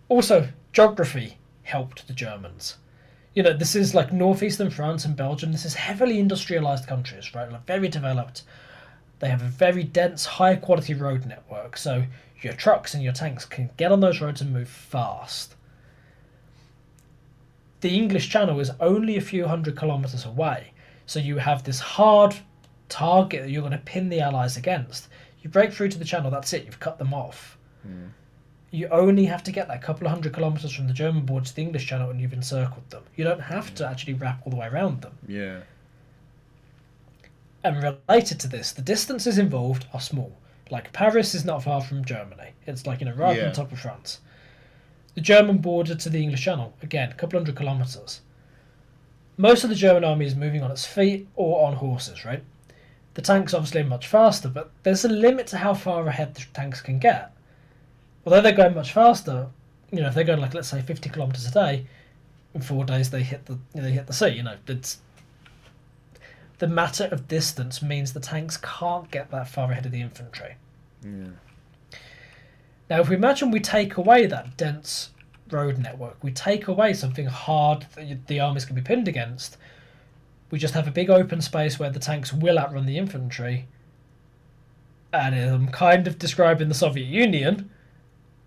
[0.07, 2.78] Also, geography helped the Germans.
[3.34, 5.52] You know, this is like northeastern France and Belgium.
[5.52, 7.52] This is heavily industrialized countries, right?
[7.52, 8.44] Like very developed.
[9.20, 12.04] They have a very dense, high quality road network, so
[12.42, 15.56] your trucks and your tanks can get on those roads and move fast.
[17.82, 20.74] The English Channel is only a few hundred kilometers away,
[21.06, 22.36] so you have this hard
[22.90, 25.08] target that you're going to pin the Allies against.
[25.42, 27.58] You break through to the Channel, that's it, you've cut them off.
[27.82, 28.08] Hmm.
[28.74, 31.55] You only have to get that couple of hundred kilometers from the German border to
[31.55, 33.03] the English Channel and you've encircled them.
[33.15, 35.15] You don't have to actually wrap all the way around them.
[35.28, 35.59] Yeah.
[37.63, 40.36] And related to this, the distances involved are small.
[40.71, 42.49] Like Paris is not far from Germany.
[42.65, 43.45] It's like you know right Yeah.
[43.49, 44.21] on top of France.
[45.13, 48.21] The German border to the English Channel, again, a couple hundred kilometres.
[49.38, 52.43] Most of the German army is moving on its feet or on horses, right?
[53.13, 56.43] The tanks obviously are much faster, but there's a limit to how far ahead the
[56.53, 57.33] tanks can get.
[58.26, 59.47] Although they're going much faster,
[59.91, 61.86] you know, if they're going like let's say 50 kilometres a day,
[62.53, 64.30] in four days they hit the they hit the sea.
[64.30, 64.99] You know, it's
[66.59, 70.55] the matter of distance means the tanks can't get that far ahead of the infantry.
[71.03, 71.32] Yeah.
[72.89, 75.09] Now, if we imagine we take away that dense
[75.49, 79.57] road network, we take away something hard that the armies can be pinned against,
[80.51, 83.67] we just have a big open space where the tanks will outrun the infantry.
[85.11, 87.69] And I'm kind of describing the Soviet Union,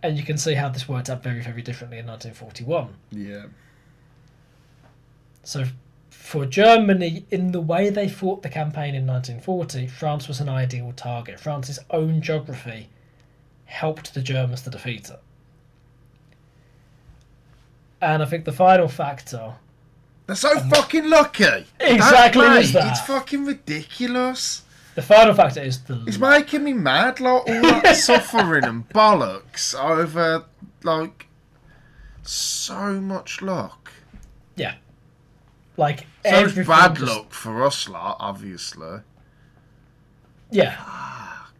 [0.06, 2.94] and you can see how this worked out very, very differently in 1941.
[3.10, 3.46] Yeah.
[5.42, 5.64] So,
[6.10, 10.92] for Germany, in the way they fought the campaign in 1940, France was an ideal
[10.96, 11.38] target.
[11.38, 12.88] France's own geography
[13.64, 15.20] helped the Germans to defeat it.
[18.00, 19.54] And I think the final factor,
[20.26, 21.66] They're so um, fucking lucky.
[21.80, 22.90] Exactly That, is mate, that.
[22.92, 24.62] It's fucking ridiculous.
[24.96, 29.74] The final factor is the It's making me mad, like all that suffering and bollocks
[29.78, 30.44] over
[30.82, 31.28] like
[32.22, 33.92] so much luck.
[34.56, 34.74] yeah,
[35.76, 38.98] like So bad just- luck for us, lot, obviously.
[40.50, 41.54] Yeah, Fuck.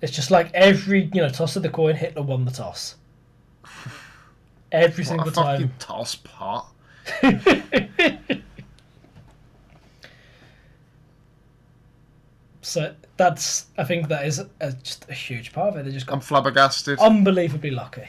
[0.00, 2.96] it's just like every you know toss of the coin, Hitler won the toss.
[4.72, 5.72] Every What single time.
[5.78, 6.72] toss pot.
[12.72, 15.84] So that's I think that is a, just a huge part of it.
[15.84, 16.98] They just I'm flabbergasted.
[16.98, 18.08] unbelievably lucky.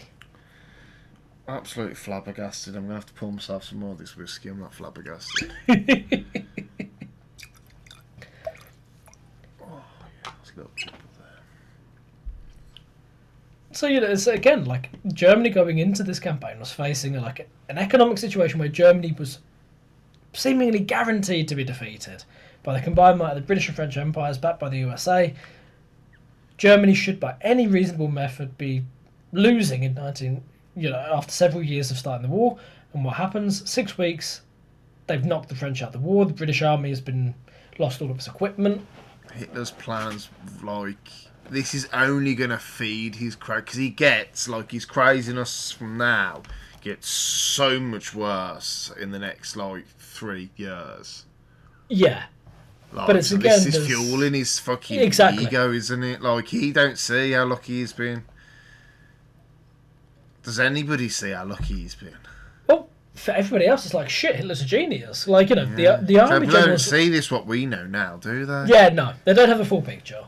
[1.50, 2.74] Absolutely flabbergasted.
[2.78, 4.48] I'm gonna have to pull myself some more of this whiskey.
[4.48, 5.52] I'm not flabbergasted.
[5.68, 6.24] oh yeah,
[10.24, 11.42] there's a little drip of there.
[13.74, 17.78] So you know, it's again like Germany going into this campaign was facing like an
[17.78, 19.40] economic situation where Germany was
[20.32, 22.24] seemingly guaranteed to be defeated
[22.64, 25.34] by the combined might of the British and French empires, backed by the USA.
[26.58, 28.84] Germany should, by any reasonable method, be
[29.32, 30.44] losing in nineteen,
[30.76, 32.58] you know, after several years of starting the war.
[32.94, 33.70] And what happens?
[33.70, 34.42] Six weeks,
[35.08, 36.26] they've knocked the French out of the war.
[36.26, 37.34] The British army has been
[37.80, 38.86] lost all of its equipment.
[39.34, 40.30] Hitler's plans,
[40.62, 41.10] like
[41.50, 46.44] this, is only gonna feed his crazy because he gets like his craziness from now
[46.84, 51.26] gets so much worse in the next like three years.
[51.88, 52.24] Yeah,
[52.94, 55.46] Like, But it's so again, this is fueling his fucking Exactly.
[55.46, 56.22] ego, isn't it?
[56.22, 58.24] Like he don't see how lucky he's been.
[60.44, 62.16] Does anybody see how lucky he's been?
[62.68, 64.36] well, for everybody else, it's like shit.
[64.36, 65.28] Hitler's a genius.
[65.28, 65.98] Like you know, Yeah.
[65.98, 68.66] the the army don't see this what we know now, do they?
[68.68, 70.26] Yeah, no, they don't have a full picture.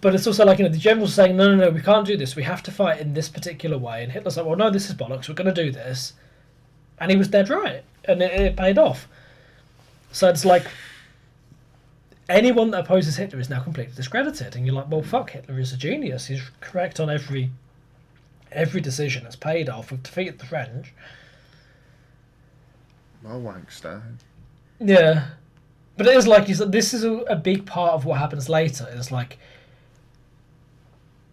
[0.00, 2.16] But it's also like you know the generals saying no, no, no, we can't do
[2.16, 2.34] this.
[2.34, 4.02] We have to fight in this particular way.
[4.02, 5.28] And Hitler's like, well, no, this is bollocks.
[5.28, 6.14] We're going to do this,
[6.98, 9.06] and he was dead right, and it, it paid off.
[10.10, 10.64] So it's like
[12.28, 15.72] anyone that opposes Hitler is now completely discredited, and you're like, well, fuck, Hitler is
[15.72, 16.26] a genius.
[16.26, 17.50] He's correct on every
[18.52, 19.26] every decision.
[19.26, 19.90] It's paid off.
[19.90, 20.92] We've defeated the French.
[23.22, 24.02] Well, wankster.
[24.80, 25.28] Yeah,
[25.96, 26.72] but it is like you said.
[26.72, 28.86] This is a, a big part of what happens later.
[28.92, 29.38] It's like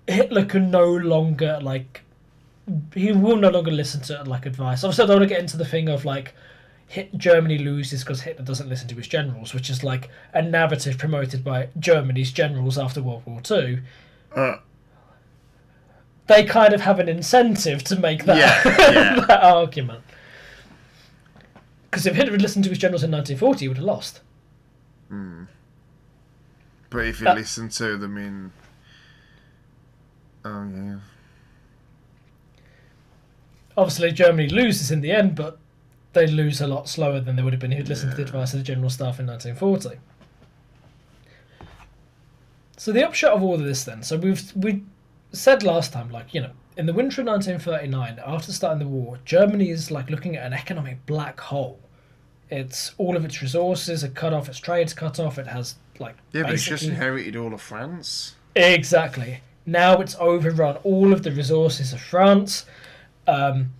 [0.08, 2.04] Hitler can no longer like
[2.94, 4.84] he will no longer listen to like advice.
[4.84, 6.34] Obviously, I don't want to get into the thing of like
[6.92, 10.98] hit Germany loses because Hitler doesn't listen to his generals, which is like a narrative
[10.98, 13.80] promoted by Germany's generals after World War Two.
[14.36, 14.58] Uh,
[16.28, 18.62] They kind of have an incentive to make that Yeah,
[18.92, 19.26] yeah.
[19.26, 20.04] that argument.
[21.90, 24.22] Because if Hitler had listened to his generals in 1940, he would have lost.
[26.90, 28.52] but if you Uh, listen to them in,
[30.44, 31.00] oh yeah,
[33.78, 35.58] obviously Germany loses in the end, but
[36.14, 38.24] they lose a lot slower than they would have been if you'd listened to the
[38.24, 40.00] advice of the general staff in 1940.
[42.78, 44.84] So the upshot of all of this, then, so we've we
[45.32, 49.20] said last time, like you know, in the winter of 1939, after starting the war,
[49.24, 51.80] Germany is like looking at an economic black hole.
[52.50, 55.38] It's all of its resources are cut off, its trade's cut off.
[55.38, 58.36] It has like yeah, but it's just inherited all of France.
[58.56, 59.42] Exactly.
[59.66, 62.66] Now it's overrun all of the resources of France,
[63.28, 63.72] um,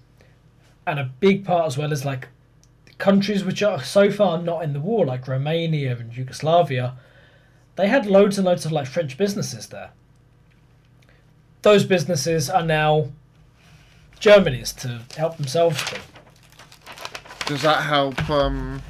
[0.86, 2.28] and a big part as well is like
[2.98, 6.96] countries which are so far not in the war, like Romania and Yugoslavia.
[7.76, 9.92] They had loads and loads of like French businesses there.
[11.64, 13.12] Those businesses are now
[14.20, 15.84] Germany's to help themselves.
[17.46, 18.30] Does that help?
[18.30, 18.82] Um,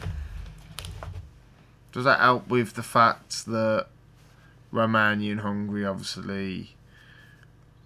[1.92, 3.88] does that help with the fact that
[4.72, 6.76] Romania and Hungary obviously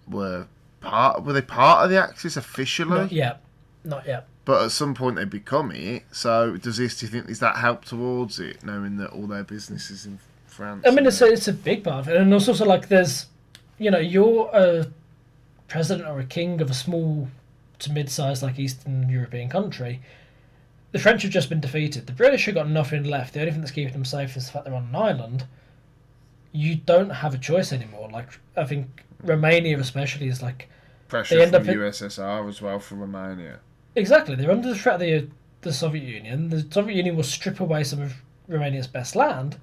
[0.08, 0.46] were
[0.80, 1.24] part?
[1.24, 3.08] Were they part of the Axis officially?
[3.10, 3.40] Yet.
[3.86, 4.26] Not yet.
[4.44, 6.04] But at some point they become it.
[6.12, 6.98] So does this?
[6.98, 10.84] Do you think does that help towards it, knowing that all their businesses in France?
[10.86, 13.26] I mean, it's a, it's a big part of it, and it's also like there's,
[13.78, 14.86] you know, you're a
[15.68, 17.28] president or a king of a small
[17.78, 20.00] to mid-sized like Eastern European country.
[20.92, 22.06] The French have just been defeated.
[22.06, 23.34] The British have got nothing left.
[23.34, 25.46] The only thing that's keeping them safe is the fact they're on an island.
[26.52, 28.08] You don't have a choice anymore.
[28.10, 30.68] Like I think Romania, especially, is like
[31.08, 33.58] pressure from in- USSR as well for Romania.
[33.96, 35.28] Exactly they're under the threat of the
[35.62, 36.48] the Soviet Union.
[36.50, 38.14] The Soviet Union will strip away some of
[38.48, 39.56] Romania's best land.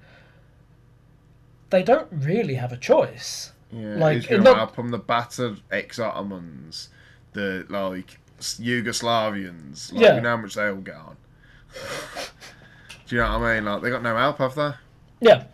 [1.70, 3.52] They don't really have a choice.
[3.72, 4.90] Yeah, Like, who's going it to not- help them?
[4.90, 6.90] The battered ex-Ottomans,
[7.32, 9.92] the like Yugoslavians.
[9.92, 10.14] Like, Yeah.
[10.16, 11.16] we know how much they all get on.
[13.06, 13.64] Do you know what I mean?
[13.64, 14.70] Like they got no help, have they?
[15.20, 15.44] Yeah.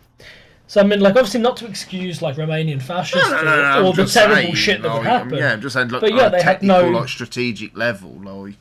[0.67, 3.63] So I mean, like, obviously not to excuse like Romanian fascists No, no, or, no,
[3.63, 5.33] I'm or the terrible saying, shit that like, would happen.
[5.35, 5.89] Yeah, I'm just saying.
[5.89, 8.55] Look, But on yeah, a they had no- like strategic level, like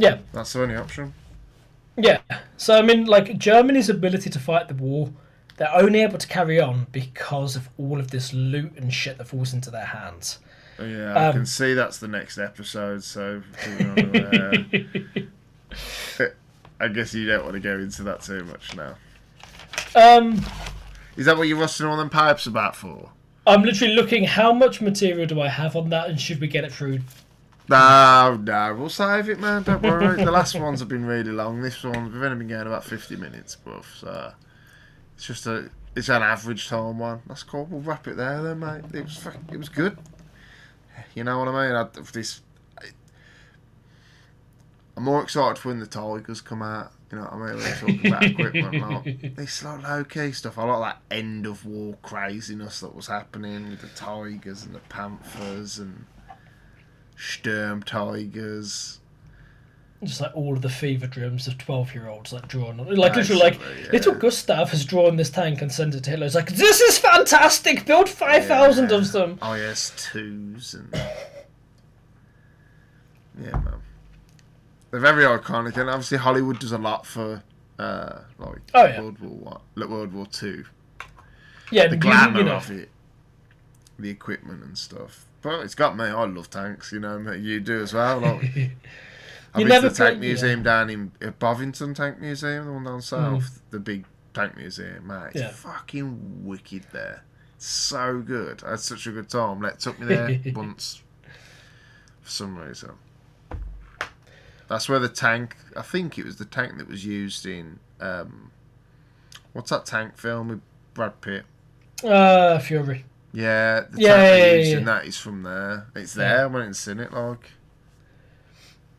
[0.00, 1.12] yeah, that's the only option.
[1.96, 2.18] yeah.
[2.56, 5.10] So I mean, like Germany's ability to fight the war,
[5.56, 9.28] they're only able to carry on because of all of this loot and shit that
[9.28, 10.38] falls into their hands.
[10.78, 13.04] Yeah, I Um, can see that's the next episode.
[13.04, 13.42] So
[13.78, 14.64] unaware-
[16.80, 18.94] I guess you don't want to go into that too much now.
[19.94, 20.42] Um,
[21.16, 23.10] Is that what you're rusting all them pipes about for?
[23.46, 26.64] I'm literally looking how much material do I have on that, and should we get
[26.64, 27.00] it through?
[27.70, 29.62] No, no, we'll save it, man.
[29.62, 30.16] Don't worry.
[30.24, 31.62] the last ones have been really long.
[31.62, 33.84] This one, we've only been going about 50 minutes, bruv.
[34.00, 34.32] So
[35.14, 37.22] it's just a it's an average time one.
[37.28, 37.66] That's cool.
[37.70, 38.82] We'll wrap it there then, mate.
[38.92, 39.96] It was it was good.
[41.14, 41.76] You know what I mean?
[41.76, 42.40] I, this,
[42.76, 42.86] I,
[44.96, 46.90] I'm more excited for when the Tigers come out.
[47.12, 47.56] You know what I mean?
[47.56, 50.58] We're talking about equipment, like, this like low key stuff.
[50.58, 54.80] I like that end of war craziness that was happening with the Tigers and the
[54.80, 56.06] Panthers and
[57.20, 58.96] Sturm Tigers.
[60.02, 63.60] Just like all of the fever dreams of twelve-year-olds, like drawn, on like literally, like
[63.60, 63.90] yeah.
[63.92, 66.24] little Gustav has drawn this tank and sent it to Hitler.
[66.24, 67.84] It's like this is fantastic.
[67.84, 68.96] Build five thousand Yeah.
[68.96, 69.38] of them.
[69.42, 70.88] IS twos and
[73.38, 73.82] yeah, man.
[74.90, 77.42] They're very iconic, and obviously Hollywood does a lot for
[77.78, 79.00] uh, like Oh, yeah.
[79.02, 80.64] World War One, like World War Two.
[81.70, 82.88] Yeah, The glamour you know, of it,
[83.98, 85.26] the equipment and stuff.
[85.42, 86.04] But it's got me.
[86.04, 86.92] I love tanks.
[86.92, 88.18] You know, you do as well.
[88.20, 88.42] Like,
[89.54, 93.02] I've been to the tank museum down in uh, Bovington Tank Museum, the one down
[93.02, 93.60] south, Mm.
[93.70, 95.30] the big tank museum, mate.
[95.32, 95.48] It's Yeah.
[95.50, 97.24] fucking wicked there.
[97.58, 98.62] So good.
[98.64, 99.60] I had such a good time.
[99.60, 101.02] Let took me there once
[102.22, 102.92] for some reason.
[104.68, 105.56] That's where the tank.
[105.76, 107.80] I think it was the tank that was used in.
[108.00, 108.50] Um,
[109.52, 110.60] what's that tank film with
[110.94, 111.44] Brad Pitt?
[112.04, 113.04] uh, Fury.
[113.32, 114.84] Yeah, the Yeah, tank yeah, yeah, yeah.
[114.84, 115.86] that is from there.
[115.94, 116.42] It's there.
[116.42, 117.12] I went and seen it.
[117.12, 117.50] Like,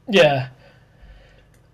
[0.07, 0.49] Yeah.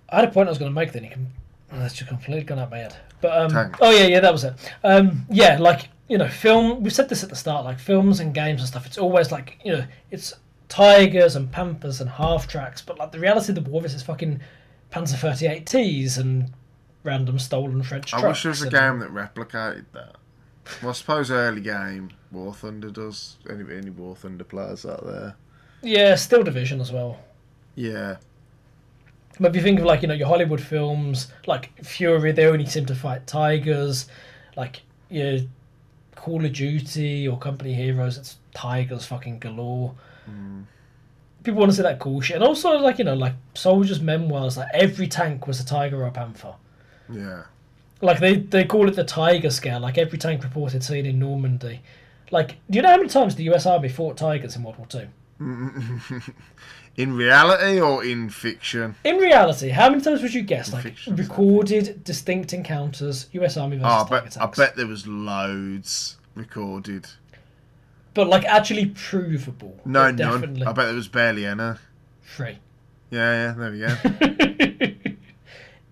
[0.10, 1.03] I had a point I was going to make then.
[1.03, 1.28] You can.
[1.74, 2.95] oh, That's just completely gone out my head.
[3.22, 3.80] But um, Tanks.
[3.82, 4.53] oh yeah, yeah, that was it.
[4.84, 6.82] Um, yeah, like you know, film.
[6.84, 7.66] We said this at the start.
[7.66, 8.86] Like films and games and stuff.
[8.86, 10.34] It's always like you know, it's
[10.70, 12.82] tigers and panthers and half tracks.
[12.82, 14.39] But like the reality of the war is it's fucking
[14.91, 16.53] Panzer 38Ts and
[17.03, 20.16] random stolen French I wish there was a and- game that replicated that.
[20.82, 23.38] Well, I suppose early game War Thunder does.
[23.49, 25.36] Any any War Thunder players out there?
[25.82, 27.20] Yeah, Steel Division as well.
[27.76, 28.18] Yeah,
[29.39, 32.65] But if you think of like you know your Hollywood films, like Fury, they only
[32.65, 34.07] seem to fight tigers.
[34.55, 35.39] Like your
[36.15, 39.93] Call of Duty or Company Heroes, it's tigers fucking galore.
[40.26, 40.61] Hmm.
[41.43, 44.57] People want to see that cool shit, and also like you know like soldiers' memoirs.
[44.57, 46.55] Like every tank was a tiger or a panther.
[47.13, 47.43] yeah.
[48.02, 49.80] Like they they call it the tiger scale.
[49.80, 51.82] Like every tank reported seen in Normandy.
[52.30, 53.66] Like, do you know how many times the U.S.
[53.66, 55.08] Army fought tigers in World War Two?
[56.98, 58.95] in reality or in fiction?
[59.04, 60.68] In reality, how many times would you guess?
[60.70, 63.56] In Like fiction, recorded distinct encounters, U.S.
[63.58, 67.08] Army versus Oh, I bet, I bet there was loads recorded.
[68.14, 69.80] But like actually provable.
[69.86, 70.16] No, none.
[70.16, 71.74] definitely I bet there was barely any.
[72.24, 72.58] three.
[73.10, 74.93] Yeah, yeah, there we go.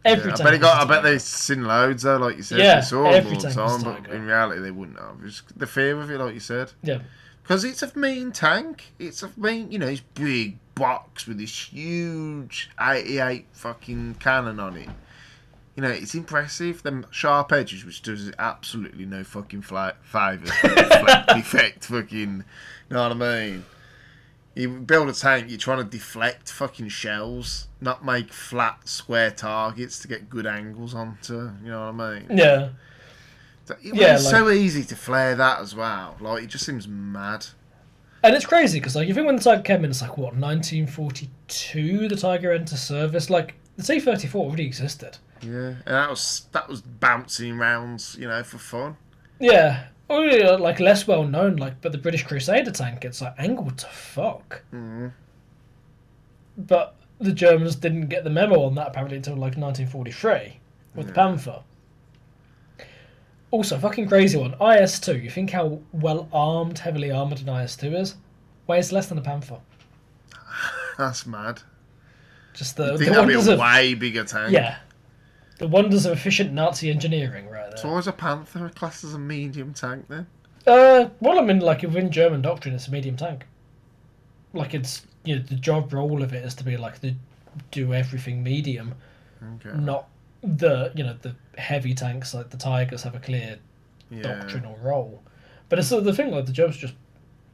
[0.05, 0.81] Every Yeah, I bet he got.
[0.81, 2.59] I bet they've seen loads though, like you said.
[2.59, 5.17] Yeah, they saw every them all the tank time, but in reality they wouldn't have.
[5.23, 6.71] It's the fear of it, like you said.
[6.83, 6.99] Yeah.
[7.41, 8.93] Because it's a mean tank.
[8.99, 14.77] It's a mean, you know, it's big box with this huge 88 fucking cannon on
[14.77, 14.89] it.
[15.75, 16.83] You know, it's impressive.
[16.83, 20.49] Them sharp edges, which does absolutely no fucking fla- favours.
[20.63, 22.43] effect, fucking,
[22.89, 23.65] you know what I mean?
[24.55, 29.99] You build a tank, you're trying to deflect fucking shells, not make flat, square targets
[29.99, 32.37] to get good angles onto, you know what I mean?
[32.37, 32.69] Yeah.
[33.69, 36.15] It Yeah, it's like- so easy to flare that as well.
[36.21, 37.47] Like, it just seems mad.
[38.23, 40.35] And it's crazy because like you think when the Tiger came in, it's like what
[40.35, 43.29] 1942 the Tiger entered service.
[43.29, 45.17] Like the T-34 already existed.
[45.41, 48.97] Yeah, and that was that was bouncing rounds, you know, for fun.
[49.39, 49.85] Yeah.
[50.09, 53.77] Oh, yeah, like less well known, like but the British Crusader tank, it's like angled
[53.79, 54.61] to fuck.
[54.73, 55.11] Mm.
[56.57, 60.59] But the Germans didn't get the memo on that apparently until like 1943
[60.95, 61.61] with the Panther.
[63.51, 64.51] Also, fucking crazy one.
[64.53, 65.23] IS-2.
[65.23, 68.15] You think how well armed, heavily armored an IS-2 is?
[68.67, 69.59] Weighs less than a Panther.
[70.97, 71.61] That's mad.
[72.53, 74.51] Just I the, think the that'd be a of way bigger tank.
[74.51, 74.77] yeah,
[75.57, 77.77] the wonders of efficient Nazi engineering, right there.
[77.77, 80.27] So why is a Panther classed as a medium tank then?
[80.67, 83.45] Uh, well, I mean, like within German doctrine, it's a medium tank.
[84.53, 87.15] Like it's you know the job role of it is to be like the
[87.71, 88.95] do everything medium,
[89.55, 89.77] Okay.
[89.77, 90.07] not
[90.41, 93.57] the you know the heavy tanks like the Tigers have a clear
[94.09, 94.21] yeah.
[94.21, 95.21] doctrinal role.
[95.69, 96.93] But it's sort of the thing like the Germans just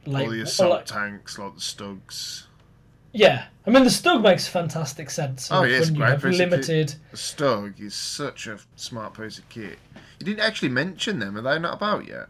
[0.06, 2.44] like, All the assault like- tanks, like the Stugs.
[3.12, 3.44] Yeah.
[3.66, 5.48] I mean, the Stug makes fantastic sense.
[5.52, 6.50] Oh, it's when you great have piece of kit.
[6.50, 6.94] limited.
[7.12, 9.78] The Stug is such a smart piece of kit.
[10.18, 11.36] You didn't actually mention them.
[11.36, 12.26] Are they not about yet?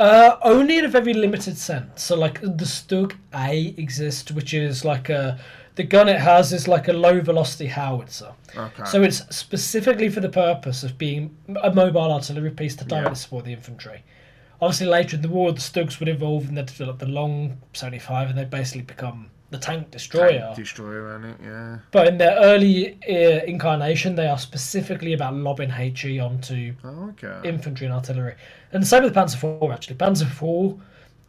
[0.00, 2.02] Uh, only in a very limited sense.
[2.02, 5.38] So, like the Stug A exists, which is like a
[5.74, 8.32] the gun it has is like a low velocity howitzer.
[8.54, 8.84] Okay.
[8.84, 13.14] So it's specifically for the purpose of being a mobile artillery piece to directly Yeah.
[13.14, 14.02] support the infantry.
[14.60, 18.28] Obviously, later in the war, the Stugs would evolve and they develop the long 75,
[18.28, 20.38] and they basically become the tank destroyer.
[20.40, 21.78] Tank destroyer, in it, yeah.
[21.92, 27.48] But in their early uh, incarnation, they are specifically about lobbing HE onto Oh, okay.
[27.48, 28.34] infantry and artillery.
[28.72, 29.96] And the same with Panzer IV, actually.
[29.96, 30.80] Panzer IV,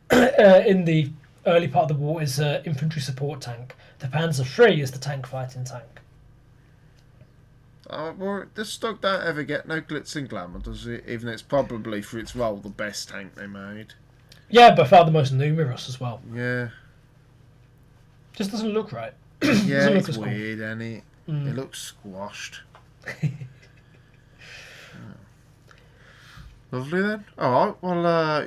[0.39, 1.11] uh, in the
[1.45, 3.75] early part of the war, is an infantry support tank.
[3.99, 5.83] The Panzer III is the tank fighting tank.
[7.89, 11.03] Oh, well, this stock don't ever get no glitz and glamour, does it?
[11.07, 13.93] Even though it's probably for its role the best tank they made.
[14.49, 16.21] Yeah, by far the most numerous as well.
[16.33, 16.69] Yeah,
[18.33, 19.13] Just doesn't look right.
[19.41, 20.25] yeah, look it's as cool.
[20.25, 21.47] weird, and it Mm.
[21.47, 22.61] it looks squashed.
[26.71, 27.23] Lovely then.
[27.37, 27.75] All right.
[27.81, 28.45] Well, uh,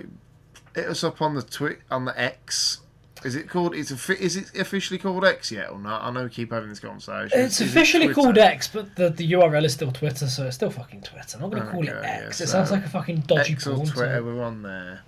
[0.75, 2.81] hit us up on the twit on the X.
[3.25, 3.75] Is it called?
[3.75, 6.03] It's a, Is it officially called X yet or not?
[6.03, 7.31] I know we keep having this conversation.
[7.41, 8.21] It's Is officially Twitter?
[8.21, 11.37] called X, but the, the URL is still Twitter, so it's still fucking Twitter.
[11.37, 12.05] I'm not going to call it X.
[12.05, 13.77] yeah, it so sounds like a fucking dodgy X or.
[13.77, 13.95] Twitter.
[13.95, 14.27] term.
[14.27, 15.01] We're on there.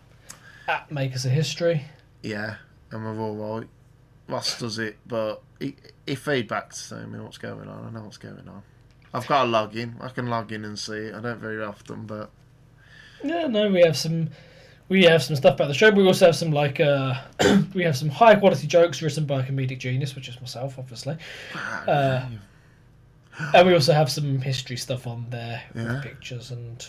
[0.68, 1.85] At Makers of History.
[2.22, 2.57] Yeah,
[2.93, 3.68] and we're all right.
[4.29, 5.74] Ross does it, but he,
[6.07, 7.87] he feedbacks to me what's going on.
[7.87, 8.62] I know what's going on.
[9.14, 9.97] I've got to log in.
[10.01, 11.14] I can log in and see it.
[11.14, 12.31] I don't very often, but
[13.24, 14.29] Yeah, no, we have some.
[14.91, 15.91] We have some stuff about the show.
[15.91, 17.14] but We also have some like uh,
[17.74, 21.16] we have some high quality jokes written by a comedic genius, which is myself, obviously.
[21.87, 22.26] Uh,
[23.55, 25.95] And we also have some history stuff on there Yeah.
[25.95, 26.85] with pictures and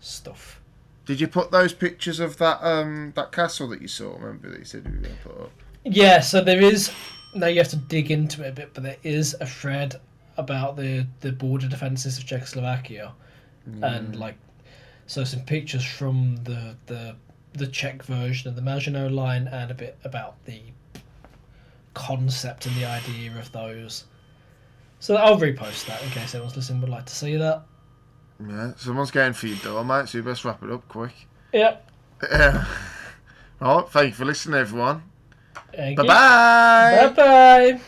[0.00, 0.60] stuff.
[1.04, 4.14] Did you put those pictures of that um that castle that you saw?
[4.14, 5.50] Remember that you said you were going to put up.
[5.86, 6.90] Yeah, so there is.
[7.34, 9.96] Now you have to dig into it a bit, but there is a thread
[10.36, 13.12] about the the border defences of Czechoslovakia,
[13.82, 14.18] and mm.
[14.18, 14.36] like,
[15.06, 17.14] so some pictures from the the
[17.52, 20.60] the Czech version of the Maginot Line, and a bit about the
[21.94, 24.04] concept and the idea of those.
[24.98, 27.62] So I'll repost that in case anyone's listening would like to see that.
[28.44, 30.08] Yeah, someone's going for though, door, mate.
[30.08, 31.14] So you best wrap it up quick.
[31.52, 31.90] Yep.
[33.58, 33.88] Right.
[33.88, 35.02] Thank you for listening, everyone.
[35.96, 37.12] Bye bye.
[37.14, 37.80] Bye bye.